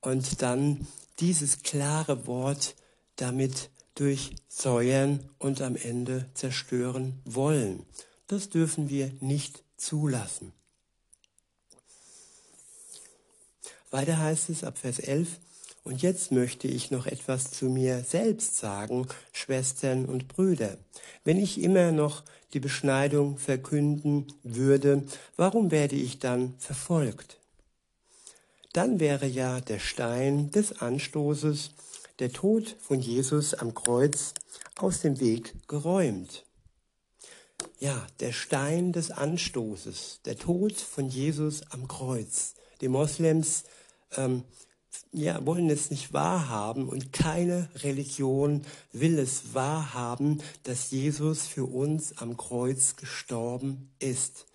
und 0.00 0.42
dann 0.42 0.86
dieses 1.18 1.62
klare 1.64 2.26
Wort 2.28 2.76
damit 3.16 3.70
durchsäuern 3.96 5.28
und 5.38 5.60
am 5.60 5.74
Ende 5.74 6.30
zerstören 6.34 7.20
wollen. 7.24 7.84
Das 8.28 8.48
dürfen 8.48 8.88
wir 8.88 9.12
nicht 9.20 9.64
zulassen. 9.76 10.52
Weiter 13.90 14.18
heißt 14.18 14.50
es 14.50 14.62
ab 14.62 14.78
Vers 14.78 15.00
11, 15.00 15.40
Und 15.84 16.00
jetzt 16.00 16.30
möchte 16.30 16.68
ich 16.68 16.90
noch 16.90 17.06
etwas 17.06 17.50
zu 17.50 17.66
mir 17.66 18.04
selbst 18.04 18.56
sagen, 18.56 19.08
Schwestern 19.32 20.04
und 20.04 20.28
Brüder. 20.28 20.76
Wenn 21.24 21.38
ich 21.38 21.60
immer 21.60 21.90
noch 21.90 22.22
die 22.52 22.60
Beschneidung 22.60 23.36
verkünden 23.36 24.26
würde, 24.44 25.04
warum 25.36 25.70
werde 25.70 25.96
ich 25.96 26.20
dann 26.20 26.54
verfolgt? 26.58 27.38
Dann 28.72 29.00
wäre 29.00 29.26
ja 29.26 29.60
der 29.60 29.80
Stein 29.80 30.50
des 30.50 30.80
Anstoßes, 30.80 31.72
der 32.20 32.32
Tod 32.32 32.76
von 32.80 33.00
Jesus 33.00 33.54
am 33.54 33.74
Kreuz, 33.74 34.34
aus 34.76 35.00
dem 35.00 35.18
Weg 35.20 35.68
geräumt. 35.68 36.44
Ja, 37.80 38.06
der 38.20 38.32
Stein 38.32 38.92
des 38.92 39.10
Anstoßes, 39.10 40.20
der 40.24 40.38
Tod 40.38 40.74
von 40.74 41.08
Jesus 41.08 41.62
am 41.70 41.88
Kreuz. 41.88 42.54
Die 42.80 42.88
Moslems 42.88 43.64
ähm, 44.16 44.44
ja, 45.12 45.44
wollen 45.44 45.68
es 45.68 45.90
nicht 45.90 46.12
wahrhaben 46.12 46.88
und 46.88 47.12
keine 47.12 47.68
Religion 47.76 48.62
will 48.92 49.18
es 49.18 49.54
wahrhaben, 49.54 50.42
dass 50.64 50.90
Jesus 50.90 51.46
für 51.46 51.64
uns 51.64 52.16
am 52.16 52.36
Kreuz 52.36 52.96
gestorben 52.96 53.90
ist. 53.98 54.46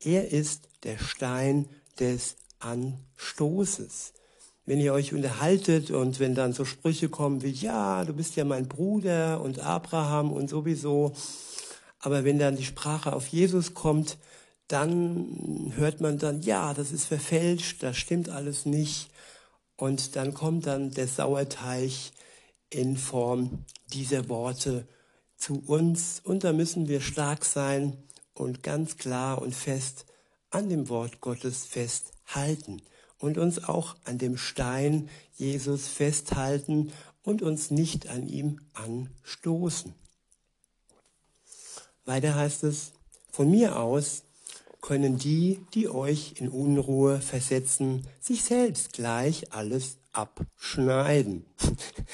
Er 0.00 0.30
ist 0.30 0.68
der 0.84 0.98
Stein 0.98 1.66
des 1.98 2.36
Anstoßes. 2.60 4.12
Wenn 4.66 4.80
ihr 4.80 4.92
euch 4.92 5.12
unterhaltet 5.12 5.90
und 5.90 6.20
wenn 6.20 6.34
dann 6.34 6.52
so 6.52 6.64
Sprüche 6.64 7.08
kommen 7.08 7.42
wie, 7.42 7.50
ja, 7.50 8.04
du 8.04 8.12
bist 8.12 8.36
ja 8.36 8.44
mein 8.44 8.68
Bruder 8.68 9.40
und 9.40 9.60
Abraham 9.60 10.30
und 10.30 10.48
sowieso, 10.48 11.12
aber 11.98 12.24
wenn 12.24 12.38
dann 12.38 12.56
die 12.56 12.64
Sprache 12.64 13.14
auf 13.14 13.28
Jesus 13.28 13.74
kommt, 13.74 14.18
dann 14.68 15.72
hört 15.76 16.00
man 16.00 16.18
dann, 16.18 16.42
ja, 16.42 16.74
das 16.74 16.92
ist 16.92 17.06
verfälscht, 17.06 17.82
das 17.82 17.96
stimmt 17.96 18.28
alles 18.28 18.66
nicht. 18.66 19.11
Und 19.82 20.14
dann 20.14 20.32
kommt 20.32 20.68
dann 20.68 20.92
der 20.92 21.08
Sauerteig 21.08 21.90
in 22.70 22.96
Form 22.96 23.64
dieser 23.92 24.28
Worte 24.28 24.86
zu 25.36 25.60
uns. 25.66 26.20
Und 26.22 26.44
da 26.44 26.52
müssen 26.52 26.86
wir 26.86 27.00
stark 27.00 27.44
sein 27.44 27.96
und 28.32 28.62
ganz 28.62 28.96
klar 28.96 29.42
und 29.42 29.56
fest 29.56 30.06
an 30.50 30.68
dem 30.68 30.88
Wort 30.88 31.20
Gottes 31.20 31.66
festhalten 31.66 32.80
und 33.18 33.38
uns 33.38 33.64
auch 33.64 33.96
an 34.04 34.18
dem 34.18 34.36
Stein 34.36 35.08
Jesus 35.34 35.88
festhalten 35.88 36.92
und 37.24 37.42
uns 37.42 37.72
nicht 37.72 38.08
an 38.08 38.28
ihm 38.28 38.60
anstoßen. 38.74 39.92
Weiter 42.04 42.36
heißt 42.36 42.62
es, 42.62 42.92
von 43.32 43.50
mir 43.50 43.80
aus 43.80 44.22
können 44.82 45.16
die, 45.16 45.60
die 45.74 45.88
euch 45.88 46.34
in 46.36 46.48
Unruhe 46.48 47.20
versetzen, 47.20 48.06
sich 48.20 48.42
selbst 48.42 48.92
gleich 48.92 49.52
alles 49.52 49.96
abschneiden. 50.12 51.46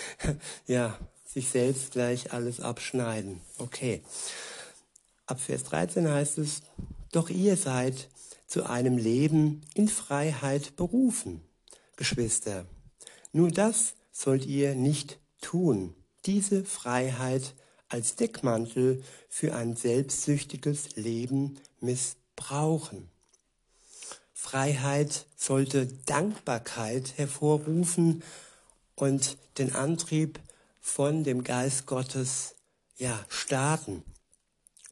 ja, 0.66 0.96
sich 1.26 1.48
selbst 1.48 1.92
gleich 1.92 2.32
alles 2.32 2.60
abschneiden. 2.60 3.40
Okay. 3.56 4.02
Ab 5.26 5.40
Vers 5.40 5.64
13 5.64 6.08
heißt 6.08 6.38
es, 6.38 6.62
doch 7.10 7.30
ihr 7.30 7.56
seid 7.56 8.08
zu 8.46 8.64
einem 8.64 8.98
Leben 8.98 9.62
in 9.74 9.88
Freiheit 9.88 10.76
berufen, 10.76 11.42
Geschwister. 11.96 12.66
Nur 13.32 13.50
das 13.50 13.94
sollt 14.12 14.46
ihr 14.46 14.74
nicht 14.74 15.18
tun, 15.40 15.94
diese 16.26 16.64
Freiheit 16.64 17.54
als 17.88 18.16
Deckmantel 18.16 19.02
für 19.28 19.54
ein 19.54 19.74
selbstsüchtiges 19.74 20.96
Leben 20.96 21.58
missbrauchen 21.80 22.17
brauchen. 22.38 23.10
Freiheit 24.32 25.26
sollte 25.36 25.86
Dankbarkeit 26.06 27.18
hervorrufen 27.18 28.22
und 28.94 29.36
den 29.58 29.74
Antrieb 29.74 30.40
von 30.80 31.24
dem 31.24 31.44
Geist 31.44 31.84
Gottes 31.84 32.54
ja 32.96 33.18
starten 33.28 34.02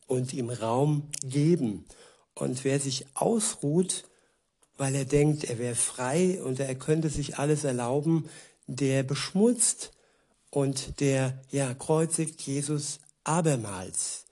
und 0.06 0.34
ihm 0.34 0.50
Raum 0.50 1.08
geben. 1.22 1.86
Und 2.34 2.64
wer 2.64 2.78
sich 2.80 3.06
ausruht, 3.14 4.04
weil 4.76 4.94
er 4.94 5.06
denkt, 5.06 5.44
er 5.44 5.58
wäre 5.58 5.74
frei 5.74 6.42
und 6.42 6.60
er 6.60 6.74
könnte 6.74 7.08
sich 7.08 7.38
alles 7.38 7.64
erlauben, 7.64 8.28
der 8.66 9.04
beschmutzt 9.04 9.92
und 10.50 11.00
der 11.00 11.40
ja 11.50 11.72
kreuzigt 11.72 12.42
Jesus 12.42 12.98
abermals. 13.24 14.25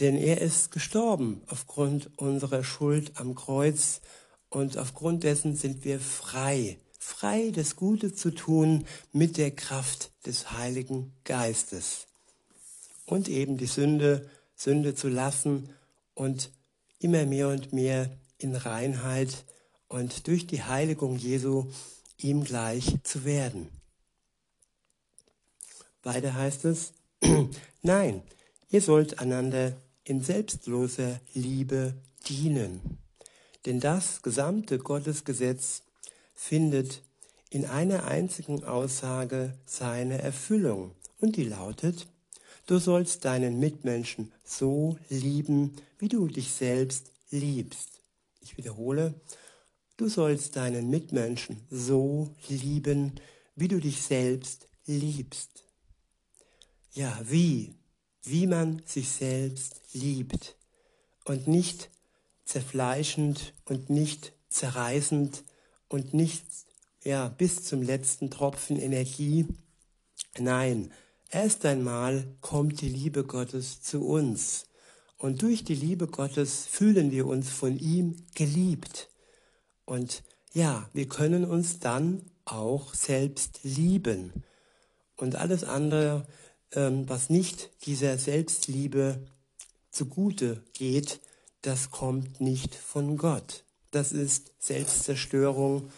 Denn 0.00 0.16
er 0.16 0.40
ist 0.40 0.70
gestorben 0.70 1.42
aufgrund 1.48 2.10
unserer 2.18 2.62
Schuld 2.62 3.12
am 3.16 3.34
Kreuz 3.34 4.00
und 4.48 4.78
aufgrund 4.78 5.24
dessen 5.24 5.56
sind 5.56 5.84
wir 5.84 5.98
frei, 5.98 6.78
frei 6.98 7.50
das 7.54 7.74
Gute 7.74 8.14
zu 8.14 8.30
tun 8.30 8.86
mit 9.12 9.36
der 9.36 9.50
Kraft 9.50 10.12
des 10.24 10.52
Heiligen 10.52 11.12
Geistes. 11.24 12.06
Und 13.06 13.28
eben 13.28 13.56
die 13.56 13.66
Sünde, 13.66 14.28
Sünde 14.54 14.94
zu 14.94 15.08
lassen 15.08 15.70
und 16.14 16.50
immer 17.00 17.26
mehr 17.26 17.48
und 17.48 17.72
mehr 17.72 18.10
in 18.38 18.54
Reinheit 18.54 19.44
und 19.88 20.26
durch 20.28 20.46
die 20.46 20.62
Heiligung 20.62 21.16
Jesu 21.16 21.70
ihm 22.18 22.44
gleich 22.44 22.96
zu 23.02 23.24
werden. 23.24 23.68
Weiter 26.02 26.34
heißt 26.34 26.64
es, 26.66 26.92
nein, 27.82 28.22
ihr 28.70 28.82
sollt 28.82 29.18
einander 29.18 29.76
in 30.08 30.22
selbstloser 30.22 31.20
Liebe 31.34 31.94
dienen. 32.28 32.80
Denn 33.66 33.78
das 33.78 34.22
gesamte 34.22 34.78
Gottesgesetz 34.78 35.82
findet 36.34 37.02
in 37.50 37.66
einer 37.66 38.04
einzigen 38.04 38.64
Aussage 38.64 39.58
seine 39.66 40.22
Erfüllung 40.22 40.92
und 41.20 41.36
die 41.36 41.44
lautet, 41.44 42.06
du 42.66 42.78
sollst 42.78 43.26
deinen 43.26 43.58
Mitmenschen 43.58 44.32
so 44.44 44.96
lieben, 45.10 45.76
wie 45.98 46.08
du 46.08 46.26
dich 46.26 46.52
selbst 46.52 47.10
liebst. 47.30 48.00
Ich 48.40 48.56
wiederhole, 48.56 49.14
du 49.98 50.08
sollst 50.08 50.56
deinen 50.56 50.88
Mitmenschen 50.88 51.60
so 51.70 52.34
lieben, 52.48 53.12
wie 53.56 53.68
du 53.68 53.78
dich 53.78 54.02
selbst 54.02 54.68
liebst. 54.86 55.64
Ja, 56.92 57.20
wie? 57.24 57.74
Wie 58.22 58.46
man 58.46 58.82
sich 58.84 59.08
selbst 59.10 59.80
liebt 59.92 60.56
und 61.24 61.46
nicht 61.46 61.90
zerfleischend 62.44 63.54
und 63.64 63.90
nicht 63.90 64.32
zerreißend 64.48 65.44
und 65.88 66.14
nicht 66.14 66.44
ja 67.04 67.28
bis 67.28 67.64
zum 67.64 67.82
letzten 67.82 68.30
Tropfen 68.30 68.78
Energie. 68.78 69.46
Nein, 70.38 70.92
erst 71.30 71.64
einmal 71.66 72.26
kommt 72.40 72.80
die 72.80 72.88
Liebe 72.88 73.24
Gottes 73.24 73.82
zu 73.82 74.06
uns 74.06 74.66
und 75.18 75.42
durch 75.42 75.64
die 75.64 75.74
Liebe 75.74 76.06
Gottes 76.06 76.64
fühlen 76.66 77.10
wir 77.10 77.26
uns 77.26 77.50
von 77.50 77.76
ihm 77.78 78.24
geliebt. 78.34 79.08
Und 79.84 80.22
ja, 80.52 80.88
wir 80.92 81.08
können 81.08 81.44
uns 81.44 81.80
dann 81.80 82.22
auch 82.44 82.94
selbst 82.94 83.60
lieben. 83.64 84.32
Und 85.16 85.34
alles 85.34 85.64
andere 85.64 86.26
was 86.72 87.30
nicht 87.30 87.70
dieser 87.86 88.18
Selbstliebe 88.18 89.26
zugute 89.90 90.62
geht, 90.74 91.20
das 91.62 91.90
kommt 91.90 92.40
nicht 92.40 92.74
von 92.74 93.16
Gott. 93.16 93.64
Das 93.90 94.12
ist 94.12 94.52
Selbstzerstörung 94.58 95.90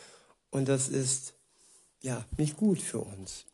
und 0.50 0.68
das 0.68 0.88
ist 0.88 1.35
ja 2.00 2.24
nicht 2.37 2.56
gut 2.56 2.80
für 2.80 3.00
uns. 3.00 3.44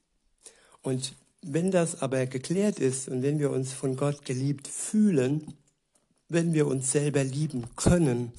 Und 0.83 1.15
wenn 1.43 1.71
das 1.71 2.03
aber 2.03 2.27
geklärt 2.27 2.79
ist 2.79 3.09
und 3.09 3.23
wenn 3.23 3.39
wir 3.39 3.51
uns 3.51 3.73
von 3.73 3.97
Gott 3.97 4.25
geliebt 4.25 4.69
fühlen, 4.69 5.55
wenn 6.29 6.53
wir 6.53 6.67
uns 6.67 6.93
selber 6.93 7.25
lieben 7.25 7.65
können, 7.77 8.33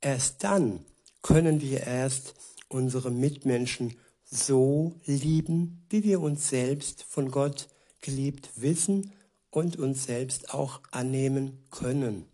erst 0.00 0.44
dann 0.44 0.84
können 1.22 1.60
wir 1.60 1.80
erst 1.80 2.34
unsere 2.68 3.10
Mitmenschen 3.10 3.96
so 4.24 4.94
lieben, 5.06 5.86
wie 5.88 6.04
wir 6.04 6.20
uns 6.20 6.48
selbst 6.48 7.02
von 7.04 7.30
Gott 7.30 7.68
lieben 7.68 7.77
geliebt 8.00 8.50
wissen 8.56 9.12
und 9.50 9.76
uns 9.76 10.04
selbst 10.04 10.52
auch 10.54 10.80
annehmen 10.90 11.64
können. 11.70 12.26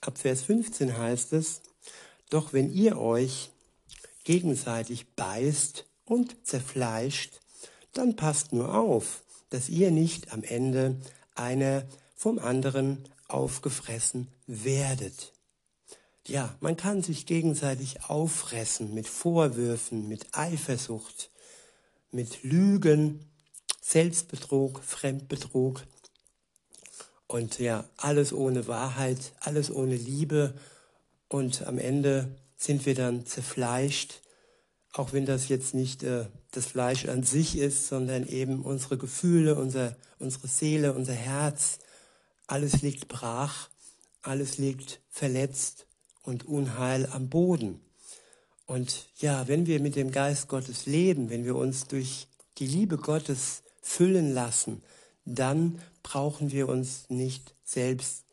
Ab 0.00 0.18
Vers 0.18 0.42
15 0.42 0.96
heißt 0.96 1.32
es, 1.32 1.62
doch 2.30 2.52
wenn 2.52 2.72
ihr 2.72 2.98
euch 2.98 3.50
gegenseitig 4.24 5.14
beißt 5.14 5.86
und 6.04 6.46
zerfleischt, 6.46 7.40
dann 7.92 8.16
passt 8.16 8.52
nur 8.52 8.74
auf, 8.74 9.22
dass 9.50 9.68
ihr 9.68 9.90
nicht 9.90 10.32
am 10.32 10.42
Ende 10.42 11.00
einer 11.34 11.86
vom 12.14 12.38
anderen 12.38 13.04
aufgefressen 13.28 14.28
werdet. 14.46 15.32
Ja, 16.26 16.56
man 16.60 16.76
kann 16.76 17.02
sich 17.02 17.24
gegenseitig 17.26 18.04
auffressen 18.04 18.92
mit 18.92 19.06
Vorwürfen, 19.06 20.08
mit 20.08 20.26
Eifersucht, 20.32 21.30
mit 22.10 22.42
Lügen, 22.42 23.24
Selbstbetrug, 23.86 24.82
Fremdbetrug. 24.82 25.82
Und 27.26 27.58
ja, 27.58 27.84
alles 27.96 28.32
ohne 28.32 28.66
Wahrheit, 28.66 29.32
alles 29.40 29.70
ohne 29.70 29.96
Liebe. 29.96 30.54
Und 31.28 31.66
am 31.66 31.78
Ende 31.78 32.36
sind 32.56 32.86
wir 32.86 32.94
dann 32.94 33.26
zerfleischt 33.26 34.20
auch 34.98 35.12
wenn 35.12 35.26
das 35.26 35.48
jetzt 35.48 35.74
nicht 35.74 36.02
äh, 36.02 36.26
das 36.52 36.66
Fleisch 36.66 37.06
an 37.06 37.22
sich 37.22 37.58
ist, 37.58 37.88
sondern 37.88 38.26
eben 38.26 38.62
unsere 38.62 38.96
Gefühle, 38.96 39.54
unser, 39.56 39.96
unsere 40.18 40.48
Seele, 40.48 40.94
unser 40.94 41.12
Herz, 41.12 41.78
alles 42.46 42.82
liegt 42.82 43.08
brach, 43.08 43.68
alles 44.22 44.58
liegt 44.58 45.00
verletzt 45.10 45.86
und 46.22 46.46
Unheil 46.46 47.06
am 47.12 47.28
Boden. 47.28 47.80
Und 48.66 49.06
ja, 49.18 49.46
wenn 49.48 49.66
wir 49.66 49.80
mit 49.80 49.96
dem 49.96 50.10
Geist 50.10 50.48
Gottes 50.48 50.86
leben, 50.86 51.30
wenn 51.30 51.44
wir 51.44 51.56
uns 51.56 51.86
durch 51.86 52.26
die 52.58 52.66
Liebe 52.66 52.96
Gottes 52.96 53.62
füllen 53.86 54.34
lassen, 54.34 54.82
dann 55.24 55.80
brauchen 56.02 56.50
wir 56.50 56.68
uns 56.68 57.08
nicht 57.08 57.54
selbst 57.64 58.24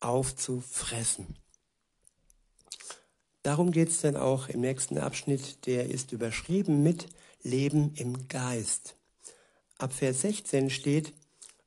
aufzufressen. 0.00 1.36
Darum 3.42 3.72
geht 3.72 3.90
es 3.90 4.00
dann 4.00 4.16
auch 4.16 4.48
im 4.48 4.60
nächsten 4.60 4.98
Abschnitt, 4.98 5.66
der 5.66 5.90
ist 5.90 6.12
überschrieben 6.12 6.82
mit 6.82 7.06
Leben 7.42 7.92
im 7.94 8.26
Geist. 8.28 8.96
Ab 9.78 9.92
Vers 9.92 10.22
16 10.22 10.70
steht, 10.70 11.12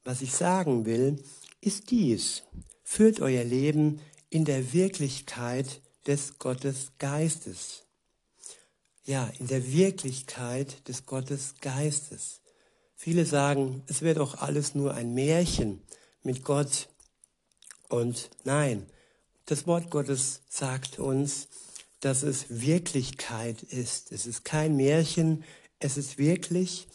was 0.04 0.22
ich 0.22 0.34
sagen 0.34 0.86
will, 0.86 1.24
ist 1.62 1.92
dies. 1.92 2.44
Führt 2.84 3.20
euer 3.20 3.44
Leben 3.44 4.00
in 4.30 4.46
der 4.46 4.74
Wirklichkeit 4.74 5.82
des 6.08 6.40
Gottes 6.40 6.94
Geistes. 6.98 7.84
Ja, 9.04 9.32
in 9.40 9.48
der 9.48 9.72
Wirklichkeit 9.72 10.88
des 10.88 11.06
Gottes 11.06 11.56
Geistes. 11.62 12.42
Viele 13.06 13.28
sagen, 13.28 13.84
es 13.86 14.02
wäre 14.02 14.16
doch 14.16 14.42
alles 14.42 14.74
nur 14.74 14.96
ein 14.96 15.14
Märchen 15.14 15.80
mit 16.24 16.44
Gott. 16.44 16.90
Und 17.88 18.32
nein, 18.46 18.88
das 19.46 19.68
Wort 19.68 19.92
Gottes 19.92 20.42
sagt 20.50 20.98
uns, 20.98 21.48
dass 22.00 22.24
es 22.24 22.48
Wirklichkeit 22.50 23.62
ist. 23.62 24.12
Es 24.12 24.26
ist 24.26 24.44
kein 24.44 24.76
Märchen, 24.76 25.44
es 25.78 25.98
ist 25.98 26.18
wirklich. 26.18 26.88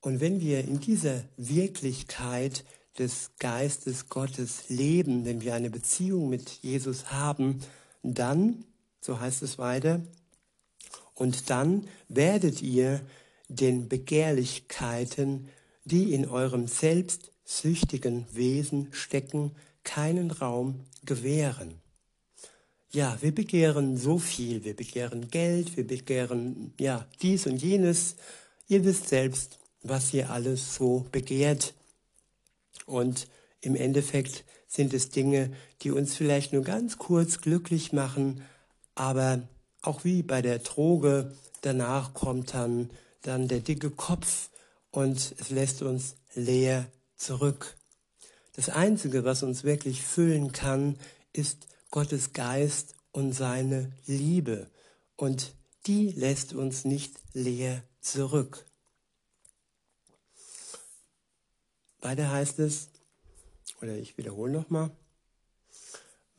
Und 0.00 0.20
wenn 0.20 0.40
wir 0.40 0.60
in 0.60 0.78
dieser 0.78 1.24
Wirklichkeit 1.36 2.64
des 2.96 3.32
Geistes 3.40 4.08
Gottes 4.08 4.68
leben, 4.68 5.24
wenn 5.24 5.40
wir 5.40 5.56
eine 5.56 5.70
Beziehung 5.70 6.28
mit 6.28 6.50
Jesus 6.62 7.10
haben, 7.10 7.58
dann, 8.04 8.64
so 9.00 9.18
heißt 9.18 9.42
es 9.42 9.58
weiter, 9.58 10.02
und 11.14 11.50
dann 11.50 11.88
werdet 12.08 12.62
ihr 12.62 13.00
den 13.48 13.88
Begehrlichkeiten, 13.88 15.48
die 15.84 16.12
in 16.12 16.28
eurem 16.28 16.68
selbstsüchtigen 16.68 18.26
Wesen 18.32 18.88
stecken, 18.92 19.52
keinen 19.84 20.30
Raum 20.30 20.84
gewähren. 21.04 21.80
Ja, 22.90 23.18
wir 23.20 23.34
begehren 23.34 23.96
so 23.96 24.18
viel. 24.18 24.64
Wir 24.64 24.74
begehren 24.74 25.28
Geld, 25.28 25.76
wir 25.76 25.86
begehren 25.86 26.72
ja 26.78 27.06
dies 27.20 27.46
und 27.46 27.62
jenes. 27.62 28.16
Ihr 28.66 28.84
wisst 28.84 29.08
selbst, 29.08 29.58
was 29.82 30.12
ihr 30.14 30.30
alles 30.30 30.74
so 30.74 31.06
begehrt. 31.12 31.74
Und 32.86 33.28
im 33.60 33.76
Endeffekt 33.76 34.44
sind 34.66 34.94
es 34.94 35.10
Dinge, 35.10 35.52
die 35.82 35.90
uns 35.90 36.14
vielleicht 36.14 36.52
nur 36.52 36.62
ganz 36.62 36.98
kurz 36.98 37.40
glücklich 37.40 37.92
machen, 37.92 38.42
aber 38.94 39.48
auch 39.82 40.04
wie 40.04 40.22
bei 40.22 40.42
der 40.42 40.58
Droge, 40.58 41.34
danach 41.62 42.14
kommt 42.14 42.54
dann, 42.54 42.90
dann 43.22 43.48
der 43.48 43.60
dicke 43.60 43.90
Kopf 43.90 44.50
und 44.90 45.34
es 45.38 45.50
lässt 45.50 45.82
uns 45.82 46.16
leer 46.34 46.90
zurück. 47.16 47.76
Das 48.54 48.68
Einzige, 48.68 49.24
was 49.24 49.42
uns 49.42 49.64
wirklich 49.64 50.02
füllen 50.02 50.52
kann, 50.52 50.98
ist 51.32 51.66
Gottes 51.90 52.32
Geist 52.32 52.94
und 53.12 53.32
seine 53.32 53.92
Liebe. 54.06 54.70
Und 55.16 55.54
die 55.86 56.10
lässt 56.10 56.52
uns 56.52 56.84
nicht 56.84 57.14
leer 57.32 57.82
zurück. 58.00 58.64
Weiter 62.00 62.30
heißt 62.30 62.58
es, 62.60 62.88
oder 63.80 63.96
ich 63.96 64.16
wiederhole 64.18 64.52
nochmal, 64.52 64.90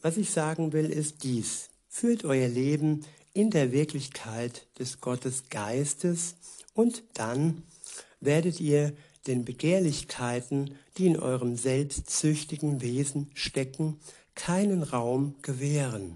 was 0.01 0.17
ich 0.17 0.31
sagen 0.31 0.71
will, 0.71 0.89
ist 0.89 1.23
dies. 1.23 1.69
Führt 1.89 2.23
euer 2.23 2.47
Leben 2.47 3.05
in 3.33 3.51
der 3.51 3.71
Wirklichkeit 3.71 4.67
des 4.77 5.01
Gottes 5.01 5.49
Geistes 5.49 6.35
und 6.79 7.03
dann 7.13 7.63
werdet 8.21 8.61
ihr 8.61 8.93
den 9.27 9.43
Begehrlichkeiten, 9.43 10.75
die 10.97 11.07
in 11.07 11.19
eurem 11.19 11.57
selbstsüchtigen 11.57 12.79
Wesen 12.79 13.29
stecken, 13.33 13.99
keinen 14.33 14.83
Raum 14.83 15.35
gewähren. 15.41 16.15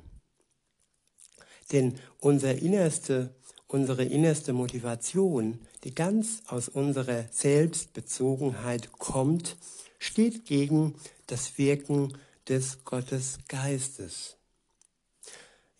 Denn 1.73 1.95
unser 2.21 2.55
innerste, 2.55 3.35
unsere 3.67 4.05
innerste 4.05 4.53
Motivation, 4.53 5.59
die 5.83 5.93
ganz 5.93 6.43
aus 6.47 6.69
unserer 6.69 7.25
Selbstbezogenheit 7.29 8.93
kommt, 8.93 9.57
steht 9.99 10.45
gegen 10.45 10.95
das 11.27 11.57
Wirken 11.57 12.17
des 12.47 12.85
Gottesgeistes. 12.85 14.37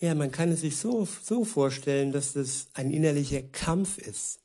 Ja, 0.02 0.13
man 0.13 0.34
kann 0.34 0.52
es 0.52 0.60
sich 0.60 0.76
so, 0.76 1.08
so 1.24 1.46
vorstellen, 1.46 2.12
dass 2.12 2.34
das 2.34 2.67
ein 2.74 2.91
innerlicher 2.91 3.43
Kampf 3.43 3.98
ist. 3.98 4.42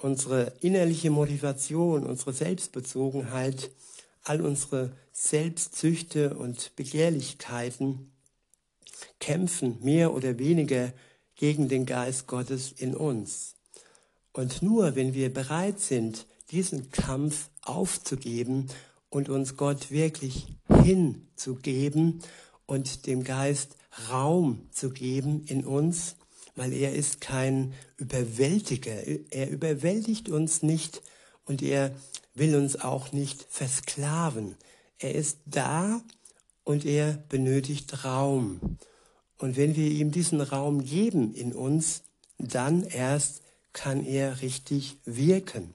Unsere 0.00 0.52
innerliche 0.60 1.10
Motivation, 1.10 2.06
unsere 2.06 2.32
Selbstbezogenheit, 2.32 3.70
all 4.22 4.40
unsere 4.40 4.92
Selbstsüchte 5.12 6.34
und 6.34 6.74
Begehrlichkeiten 6.76 8.10
kämpfen 9.18 9.78
mehr 9.82 10.14
oder 10.14 10.38
weniger 10.38 10.92
gegen 11.36 11.68
den 11.68 11.86
Geist 11.86 12.26
Gottes 12.26 12.72
in 12.72 12.94
uns. 12.94 13.54
Und 14.32 14.62
nur 14.62 14.96
wenn 14.96 15.14
wir 15.14 15.32
bereit 15.32 15.80
sind, 15.80 16.26
diesen 16.50 16.90
Kampf 16.90 17.50
aufzugeben 17.62 18.68
und 19.10 19.28
uns 19.28 19.56
Gott 19.56 19.90
wirklich 19.90 20.46
hinzugeben 20.82 22.20
und 22.66 23.06
dem 23.06 23.24
Geist 23.24 23.76
Raum 24.10 24.68
zu 24.70 24.90
geben 24.90 25.44
in 25.46 25.64
uns, 25.64 26.16
weil 26.60 26.74
er 26.74 26.94
ist 26.94 27.22
kein 27.22 27.72
Überwältiger. 27.96 28.92
Er 29.30 29.48
überwältigt 29.48 30.28
uns 30.28 30.62
nicht 30.62 31.00
und 31.46 31.62
er 31.62 31.90
will 32.34 32.54
uns 32.54 32.76
auch 32.76 33.12
nicht 33.12 33.46
versklaven. 33.48 34.56
Er 34.98 35.14
ist 35.14 35.38
da 35.46 36.02
und 36.62 36.84
er 36.84 37.14
benötigt 37.30 38.04
Raum. 38.04 38.76
Und 39.38 39.56
wenn 39.56 39.74
wir 39.74 39.90
ihm 39.90 40.10
diesen 40.10 40.42
Raum 40.42 40.84
geben 40.84 41.34
in 41.34 41.54
uns, 41.54 42.02
dann 42.36 42.84
erst 42.84 43.40
kann 43.72 44.04
er 44.04 44.42
richtig 44.42 44.98
wirken. 45.06 45.72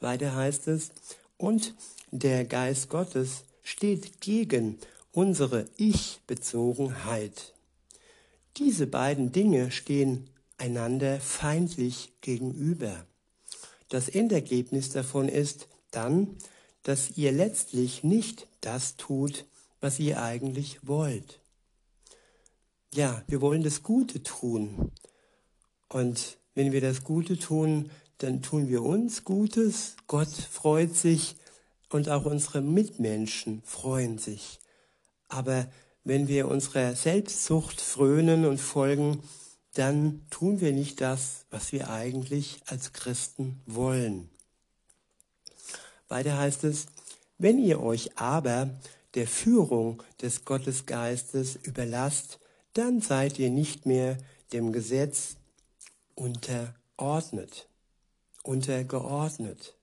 Weiter 0.00 0.34
heißt 0.34 0.66
es, 0.66 0.90
und 1.36 1.76
der 2.10 2.44
Geist 2.44 2.88
Gottes 2.88 3.44
steht 3.62 4.20
gegen 4.20 4.80
unsere 5.12 5.68
Ich-Bezogenheit. 5.76 7.54
Diese 8.56 8.86
beiden 8.86 9.32
Dinge 9.32 9.70
stehen 9.70 10.30
einander 10.56 11.20
feindlich 11.20 12.12
gegenüber. 12.20 13.06
Das 13.88 14.08
Endergebnis 14.08 14.90
davon 14.90 15.28
ist 15.28 15.68
dann, 15.90 16.36
dass 16.82 17.16
ihr 17.16 17.32
letztlich 17.32 18.04
nicht 18.04 18.48
das 18.60 18.96
tut, 18.96 19.46
was 19.80 19.98
ihr 19.98 20.22
eigentlich 20.22 20.86
wollt. 20.86 21.40
Ja, 22.92 23.22
wir 23.28 23.40
wollen 23.40 23.62
das 23.62 23.82
Gute 23.82 24.22
tun. 24.22 24.90
Und 25.88 26.38
wenn 26.54 26.72
wir 26.72 26.80
das 26.80 27.04
Gute 27.04 27.38
tun, 27.38 27.90
dann 28.18 28.42
tun 28.42 28.68
wir 28.68 28.82
uns 28.82 29.24
Gutes, 29.24 29.96
Gott 30.06 30.28
freut 30.28 30.94
sich 30.94 31.36
und 31.90 32.08
auch 32.08 32.24
unsere 32.24 32.60
Mitmenschen 32.60 33.62
freuen 33.62 34.18
sich. 34.18 34.58
Aber 35.28 35.70
wenn 36.08 36.26
wir 36.26 36.48
unserer 36.48 36.96
Selbstsucht 36.96 37.82
frönen 37.82 38.46
und 38.46 38.56
folgen, 38.58 39.22
dann 39.74 40.22
tun 40.30 40.62
wir 40.62 40.72
nicht 40.72 41.02
das, 41.02 41.44
was 41.50 41.70
wir 41.70 41.90
eigentlich 41.90 42.62
als 42.64 42.94
Christen 42.94 43.60
wollen. 43.66 44.30
Weiter 46.08 46.38
heißt 46.38 46.64
es, 46.64 46.86
wenn 47.36 47.58
ihr 47.58 47.82
euch 47.82 48.16
aber 48.16 48.70
der 49.14 49.26
Führung 49.26 50.02
des 50.22 50.46
Gottesgeistes 50.46 51.56
überlasst, 51.56 52.40
dann 52.72 53.02
seid 53.02 53.38
ihr 53.38 53.50
nicht 53.50 53.84
mehr 53.84 54.16
dem 54.54 54.72
Gesetz 54.72 55.36
unterordnet, 56.14 57.68
untergeordnet. 58.42 59.76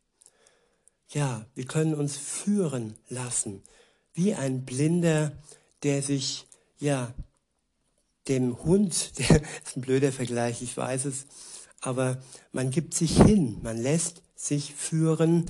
Ja, 1.10 1.46
wir 1.54 1.66
können 1.66 1.94
uns 1.94 2.18
führen 2.18 2.96
lassen, 3.10 3.62
wie 4.16 4.34
ein 4.34 4.66
Blinder, 4.66 5.32
der 5.86 6.02
sich, 6.02 6.48
ja, 6.80 7.14
dem 8.28 8.62
Hund, 8.64 9.20
der 9.20 9.42
ist 9.42 9.78
ein 9.78 9.82
blöder 9.82 10.12
Vergleich, 10.12 10.62
ich 10.62 10.76
weiß 10.76 11.06
es, 11.06 11.28
aber 11.80 12.18
man 12.52 12.72
gibt 12.72 12.96
sich 12.96 13.22
hin, 13.22 13.60
man 13.62 13.78
lässt 13.78 14.24
sich 14.36 14.74
führen, 14.74 15.46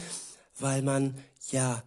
weil 0.59 0.81
man 0.81 1.17
ja 1.51 1.83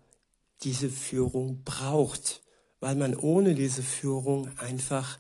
diese 0.63 0.89
Führung 0.89 1.63
braucht, 1.63 2.43
weil 2.81 2.97
man 2.97 3.15
ohne 3.15 3.55
diese 3.55 3.83
Führung 3.83 4.51
einfach 4.59 5.19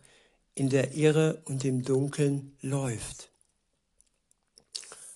in 0.54 0.70
der 0.70 0.94
Irre 0.94 1.42
und 1.44 1.64
im 1.66 1.82
Dunkeln 1.82 2.56
läuft. 2.62 3.30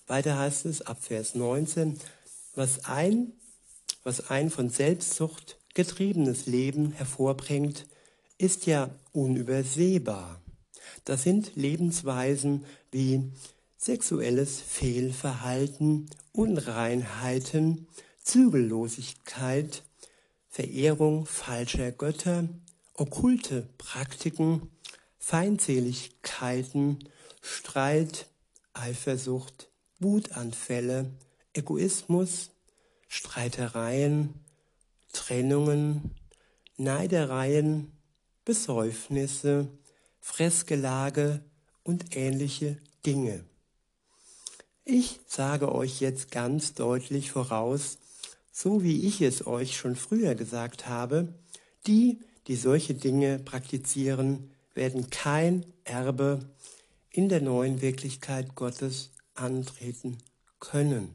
Weiter 0.06 0.38
heißt 0.38 0.66
es 0.66 0.82
ab 0.82 0.98
Vers 1.02 1.34
19, 1.34 1.98
was 2.54 2.84
ein, 2.84 3.32
was 4.04 4.28
ein 4.28 4.50
von 4.50 4.68
Selbstsucht 4.68 5.56
getriebenes 5.72 6.44
Leben 6.44 6.92
hervorbringt, 6.92 7.86
ist 8.42 8.66
ja 8.66 8.90
unübersehbar. 9.12 10.42
Das 11.04 11.22
sind 11.22 11.54
Lebensweisen 11.54 12.64
wie 12.90 13.30
sexuelles 13.76 14.60
Fehlverhalten, 14.60 16.10
Unreinheiten, 16.32 17.86
Zügellosigkeit, 18.20 19.84
Verehrung 20.48 21.24
falscher 21.24 21.92
Götter, 21.92 22.48
okkulte 22.94 23.68
Praktiken, 23.78 24.70
Feindseligkeiten, 25.18 26.98
Streit, 27.40 28.26
Eifersucht, 28.72 29.70
Wutanfälle, 30.00 31.12
Egoismus, 31.52 32.50
Streitereien, 33.06 34.34
Trennungen, 35.12 36.16
Neidereien, 36.76 37.92
Besäufnisse, 38.44 39.68
Fressgelage 40.20 41.44
und 41.82 42.16
ähnliche 42.16 42.78
Dinge. 43.06 43.44
Ich 44.84 45.20
sage 45.26 45.72
euch 45.72 46.00
jetzt 46.00 46.30
ganz 46.30 46.74
deutlich 46.74 47.30
voraus, 47.30 47.98
so 48.50 48.82
wie 48.82 49.06
ich 49.06 49.20
es 49.20 49.46
euch 49.46 49.76
schon 49.76 49.94
früher 49.94 50.34
gesagt 50.34 50.88
habe, 50.88 51.34
die, 51.86 52.18
die 52.48 52.56
solche 52.56 52.94
Dinge 52.94 53.38
praktizieren, 53.38 54.50
werden 54.74 55.10
kein 55.10 55.64
Erbe 55.84 56.40
in 57.10 57.28
der 57.28 57.40
neuen 57.40 57.80
Wirklichkeit 57.80 58.54
Gottes 58.54 59.10
antreten 59.34 60.18
können. 60.58 61.14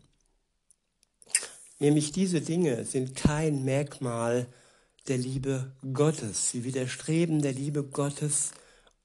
Nämlich 1.79 2.11
diese 2.11 2.41
Dinge 2.41 2.85
sind 2.85 3.15
kein 3.15 3.63
Merkmal 3.63 4.47
der 5.07 5.17
Liebe 5.17 5.71
Gottes. 5.93 6.51
Sie 6.51 6.63
widerstreben 6.63 7.41
der 7.41 7.53
Liebe 7.53 7.83
Gottes 7.83 8.51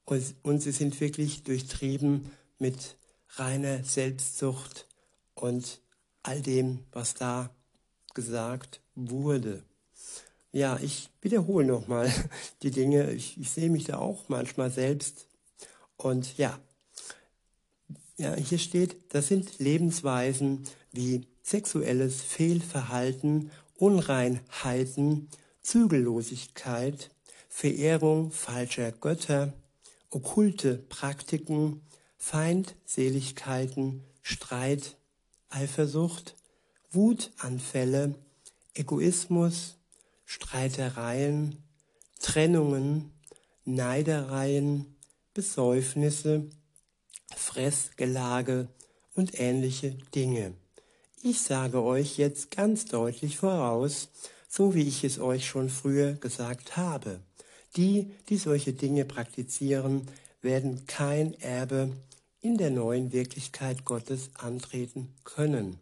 und, 0.05 0.35
und 0.43 0.61
sie 0.61 0.71
sind 0.71 0.99
wirklich 0.99 1.43
durchtrieben 1.43 2.31
mit 2.59 2.97
reiner 3.35 3.83
Selbstsucht 3.83 4.87
und 5.33 5.81
all 6.23 6.41
dem, 6.41 6.79
was 6.91 7.13
da 7.13 7.49
gesagt 8.13 8.81
wurde. 8.95 9.63
Ja, 10.51 10.77
ich 10.81 11.09
wiederhole 11.21 11.65
nochmal 11.65 12.11
die 12.61 12.71
Dinge. 12.71 13.11
Ich, 13.11 13.39
ich 13.39 13.49
sehe 13.49 13.69
mich 13.69 13.85
da 13.85 13.97
auch 13.97 14.29
manchmal 14.29 14.71
selbst. 14.71 15.27
Und 15.97 16.37
ja, 16.37 16.59
ja, 18.17 18.35
hier 18.35 18.59
steht, 18.59 19.13
das 19.13 19.27
sind 19.27 19.59
Lebensweisen 19.59 20.63
wie 20.91 21.27
sexuelles 21.41 22.21
Fehlverhalten, 22.21 23.51
Unreinheiten, 23.75 25.29
Zügellosigkeit, 25.63 27.09
Verehrung 27.49 28.31
falscher 28.31 28.91
Götter, 28.91 29.53
okkulte 30.09 30.77
Praktiken, 30.77 31.81
Feindseligkeiten, 32.17 34.03
Streit, 34.21 34.97
Eifersucht, 35.49 36.35
Wutanfälle, 36.91 38.15
Egoismus, 38.73 39.77
Streitereien, 40.25 41.63
Trennungen, 42.19 43.11
Neidereien, 43.65 44.95
Besäufnisse, 45.33 46.49
Fressgelage 47.35 48.67
und 49.15 49.39
ähnliche 49.39 49.91
Dinge. 50.13 50.53
Ich 51.21 51.41
sage 51.41 51.81
euch 51.81 52.17
jetzt 52.17 52.51
ganz 52.51 52.85
deutlich 52.85 53.37
voraus, 53.37 54.09
so 54.55 54.75
wie 54.75 54.87
ich 54.87 55.03
es 55.03 55.17
euch 55.17 55.47
schon 55.47 55.67
früher 55.67 56.13
gesagt 56.13 56.77
habe. 56.77 57.19
Die, 57.75 58.11
die 58.29 58.37
solche 58.37 58.73
Dinge 58.73 59.03
praktizieren, 59.03 60.07
werden 60.43 60.85
kein 60.85 61.33
Erbe 61.41 61.91
in 62.39 62.59
der 62.59 62.69
neuen 62.69 63.11
Wirklichkeit 63.13 63.83
Gottes 63.83 64.29
antreten 64.35 65.11
können. 65.23 65.79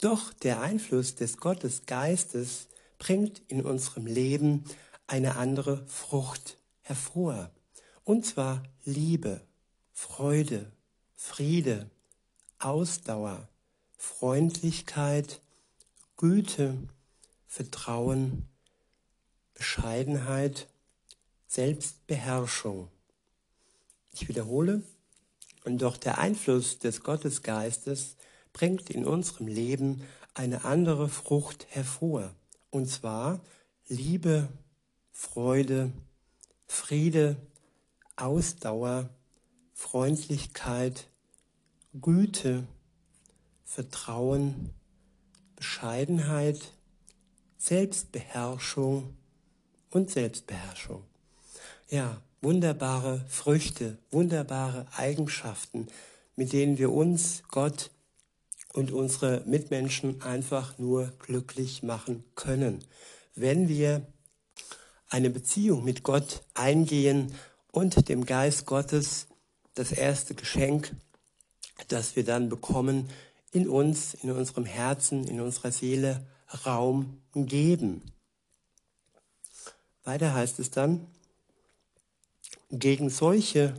Doch 0.00 0.32
der 0.32 0.60
Einfluss 0.60 1.16
des 1.16 1.38
Gottesgeistes 1.38 2.68
bringt 3.00 3.42
in 3.48 3.62
unserem 3.62 4.06
Leben 4.06 4.62
eine 5.08 5.34
andere 5.34 5.84
Frucht 5.88 6.56
hervor. 6.82 7.50
Und 8.04 8.24
zwar 8.24 8.62
Liebe, 8.84 9.40
Freude, 9.92 10.70
Friede, 11.16 11.90
Ausdauer, 12.60 13.48
Freundlichkeit, 13.96 15.40
Güte, 16.16 16.78
Vertrauen, 17.48 18.46
Bescheidenheit, 19.54 20.68
Selbstbeherrschung. 21.48 22.88
Ich 24.12 24.28
wiederhole, 24.28 24.82
und 25.64 25.78
doch 25.78 25.96
der 25.96 26.18
Einfluss 26.18 26.78
des 26.78 27.02
Gottesgeistes 27.02 28.16
bringt 28.52 28.90
in 28.90 29.04
unserem 29.04 29.48
Leben 29.48 30.02
eine 30.34 30.64
andere 30.64 31.08
Frucht 31.08 31.66
hervor, 31.70 32.34
und 32.70 32.86
zwar 32.86 33.40
Liebe, 33.88 34.48
Freude, 35.10 35.90
Friede, 36.66 37.36
Ausdauer, 38.16 39.08
Freundlichkeit, 39.72 41.08
Güte, 41.98 42.66
Vertrauen, 43.64 44.70
Bescheidenheit, 45.56 46.72
Selbstbeherrschung 47.58 49.14
und 49.90 50.10
Selbstbeherrschung. 50.10 51.02
Ja, 51.90 52.22
wunderbare 52.40 53.24
Früchte, 53.28 53.98
wunderbare 54.10 54.86
Eigenschaften, 54.96 55.88
mit 56.36 56.52
denen 56.52 56.78
wir 56.78 56.92
uns, 56.92 57.42
Gott 57.48 57.90
und 58.72 58.92
unsere 58.92 59.42
Mitmenschen 59.44 60.22
einfach 60.22 60.78
nur 60.78 61.12
glücklich 61.18 61.82
machen 61.82 62.22
können, 62.36 62.84
wenn 63.34 63.68
wir 63.68 64.06
eine 65.08 65.30
Beziehung 65.30 65.84
mit 65.84 66.02
Gott 66.04 66.42
eingehen 66.54 67.34
und 67.72 68.08
dem 68.08 68.24
Geist 68.24 68.66
Gottes 68.66 69.26
das 69.74 69.90
erste 69.90 70.34
Geschenk, 70.34 70.94
das 71.88 72.14
wir 72.14 72.24
dann 72.24 72.48
bekommen, 72.48 73.08
in 73.50 73.68
uns, 73.68 74.14
in 74.14 74.30
unserem 74.30 74.64
Herzen, 74.64 75.26
in 75.26 75.40
unserer 75.40 75.72
Seele 75.72 76.26
Raum 76.64 77.20
geben. 77.34 78.02
Weiter 80.04 80.34
heißt 80.34 80.58
es 80.58 80.70
dann, 80.70 81.06
gegen 82.70 83.10
solche 83.10 83.74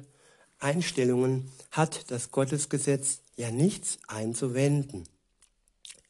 Einstellungen 0.59 1.51
hat 1.71 2.11
das 2.11 2.31
Gottesgesetz 2.31 3.21
ja 3.35 3.51
nichts 3.51 3.99
einzuwenden. 4.07 5.07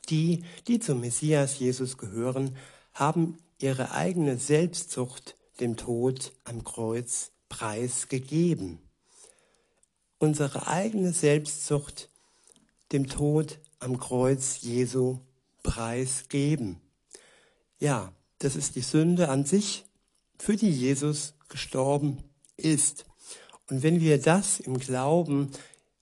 Die, 0.09 0.43
die 0.67 0.79
zum 0.79 1.01
Messias 1.01 1.59
Jesus 1.59 1.97
gehören, 1.97 2.57
haben 2.93 3.37
ihre 3.59 3.91
eigene 3.91 4.37
Selbstzucht 4.37 5.35
dem 5.59 5.77
Tod 5.77 6.33
am 6.45 6.63
Kreuz 6.63 7.31
preisgegeben. 7.47 8.79
Unsere 10.17 10.67
eigene 10.67 11.13
Selbstzucht 11.13 12.09
dem 12.91 13.07
Tod 13.07 13.59
am 13.79 13.99
Kreuz 13.99 14.61
Jesu 14.61 15.19
preisgeben. 15.63 16.81
Ja, 17.79 18.13
das 18.39 18.55
ist 18.55 18.75
die 18.75 18.81
Sünde 18.81 19.29
an 19.29 19.45
sich, 19.45 19.85
für 20.37 20.55
die 20.55 20.71
Jesus 20.71 21.33
gestorben 21.49 22.23
ist. 22.57 23.05
Und 23.69 23.83
wenn 23.83 23.99
wir 23.99 24.21
das 24.21 24.59
im 24.59 24.79
Glauben 24.79 25.51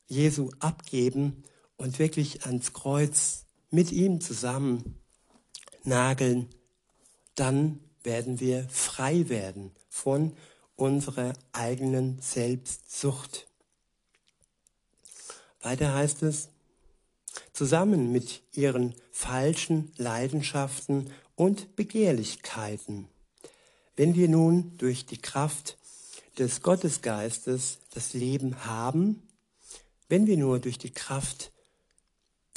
Jesu 0.07 0.51
abgeben 0.59 1.43
und 1.75 1.99
wirklich 1.99 2.45
ans 2.45 2.73
Kreuz 2.73 3.45
mit 3.69 3.91
ihm 3.91 4.21
zusammen 4.21 4.99
nageln, 5.83 6.49
dann 7.35 7.79
werden 8.03 8.39
wir 8.39 8.67
frei 8.69 9.29
werden 9.29 9.71
von 9.89 10.33
unserer 10.75 11.33
eigenen 11.51 12.19
Selbstsucht. 12.21 13.47
Weiter 15.61 15.93
heißt 15.93 16.23
es, 16.23 16.49
zusammen 17.53 18.11
mit 18.11 18.41
ihren 18.53 18.95
falschen 19.11 19.91
Leidenschaften 19.97 21.11
und 21.35 21.75
Begehrlichkeiten. 21.75 23.07
Wenn 23.95 24.15
wir 24.15 24.27
nun 24.27 24.77
durch 24.77 25.05
die 25.05 25.17
Kraft 25.17 25.77
des 26.37 26.61
Gottesgeistes 26.61 27.79
das 27.93 28.13
Leben 28.13 28.65
haben, 28.65 29.23
wenn 30.09 30.27
wir 30.27 30.37
nur 30.37 30.59
durch 30.59 30.77
die 30.77 30.91
Kraft 30.91 31.51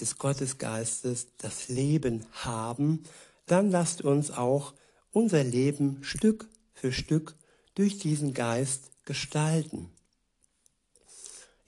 des 0.00 0.18
Gottesgeistes 0.18 1.28
das 1.38 1.68
Leben 1.68 2.26
haben, 2.32 3.02
dann 3.46 3.70
lasst 3.70 4.02
uns 4.02 4.30
auch 4.30 4.74
unser 5.12 5.42
Leben 5.42 6.02
Stück 6.02 6.48
für 6.72 6.92
Stück 6.92 7.34
durch 7.74 7.98
diesen 7.98 8.34
Geist 8.34 8.90
gestalten. 9.04 9.90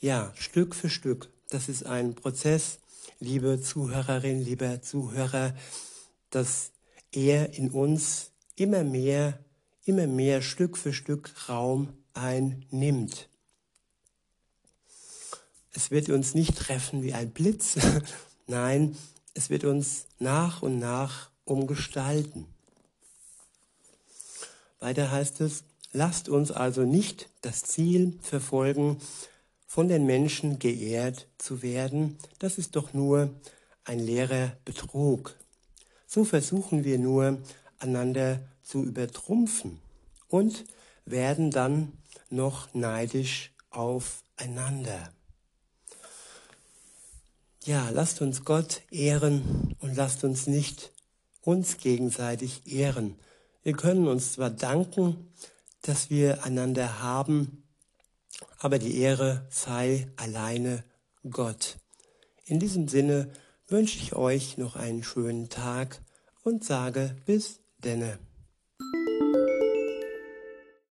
Ja, 0.01 0.33
Stück 0.35 0.75
für 0.75 0.91
Stück. 0.91 1.31
Das 1.49 1.69
ist 1.69 1.85
ein 1.85 2.15
Prozess, 2.15 2.79
liebe 3.23 3.61
Zuhörerin, 3.61 4.43
lieber 4.45 4.83
Zuhörer, 4.83 5.55
dass 6.31 6.73
er 7.13 7.55
in 7.55 7.71
uns 7.71 8.33
immer 8.57 8.83
mehr, 8.83 9.39
immer 9.85 10.09
mehr 10.09 10.43
Stück 10.43 10.77
für 10.77 10.93
Stück 10.93 11.49
Raum 11.49 11.93
einnimmt. 12.15 13.29
Es 15.73 15.91
wird 15.93 16.11
uns 16.11 16.35
nicht 16.35 16.57
treffen 16.57 17.03
wie 17.03 17.15
ein 17.15 17.31
Blitz, 17.31 17.77
nein, 18.49 18.97
es 19.35 19.51
wird 19.51 19.65
uns 19.65 20.07
nach 20.19 20.63
und 20.63 20.81
nach 20.81 21.31
umgestalten. 21.45 22.47
Weiter 24.81 25.13
heißt 25.13 25.41
es, 25.43 25.63
lasst 25.93 26.29
uns 26.29 26.51
also 26.51 26.83
nicht 26.83 27.29
das 27.41 27.63
Ziel 27.63 28.19
verfolgen, 28.21 29.01
von 29.73 29.89
den 29.89 30.05
Menschen 30.05 30.59
geehrt 30.59 31.29
zu 31.39 31.63
werden, 31.63 32.19
das 32.39 32.59
ist 32.59 32.77
doch 32.77 32.93
nur 32.93 33.31
ein 33.85 34.01
leerer 34.01 34.53
Betrug. 34.67 35.35
So 36.07 36.27
versuchen 36.27 36.85
wir 36.85 36.99
nur, 36.99 37.39
einander 37.79 38.41
zu 38.63 38.85
übertrumpfen 38.85 39.81
und 40.29 40.67
werden 41.07 41.51
dann 41.51 41.95
noch 42.29 42.75
neidisch 42.75 43.55
aufeinander. 43.71 45.11
Ja, 47.65 47.89
lasst 47.89 48.21
uns 48.21 48.45
Gott 48.45 48.83
ehren 48.91 49.75
und 49.81 49.97
lasst 49.97 50.23
uns 50.23 50.47
nicht 50.47 50.93
uns 51.41 51.79
gegenseitig 51.79 52.71
ehren. 52.71 53.19
Wir 53.63 53.73
können 53.73 54.07
uns 54.07 54.35
zwar 54.35 54.51
danken, 54.51 55.33
dass 55.81 56.11
wir 56.11 56.45
einander 56.45 57.01
haben, 57.01 57.62
aber 58.59 58.79
die 58.79 58.99
Ehre 58.99 59.47
sei 59.51 60.09
alleine 60.17 60.85
Gott. 61.29 61.79
In 62.45 62.59
diesem 62.59 62.89
Sinne 62.89 63.33
wünsche 63.69 63.99
ich 63.99 64.15
euch 64.15 64.59
noch 64.59 64.77
einen 64.77 65.03
schönen 65.03 65.49
Tag 65.49 66.03
und 66.43 66.65
sage 66.65 67.17
bis 67.27 67.61
denne. 67.79 68.19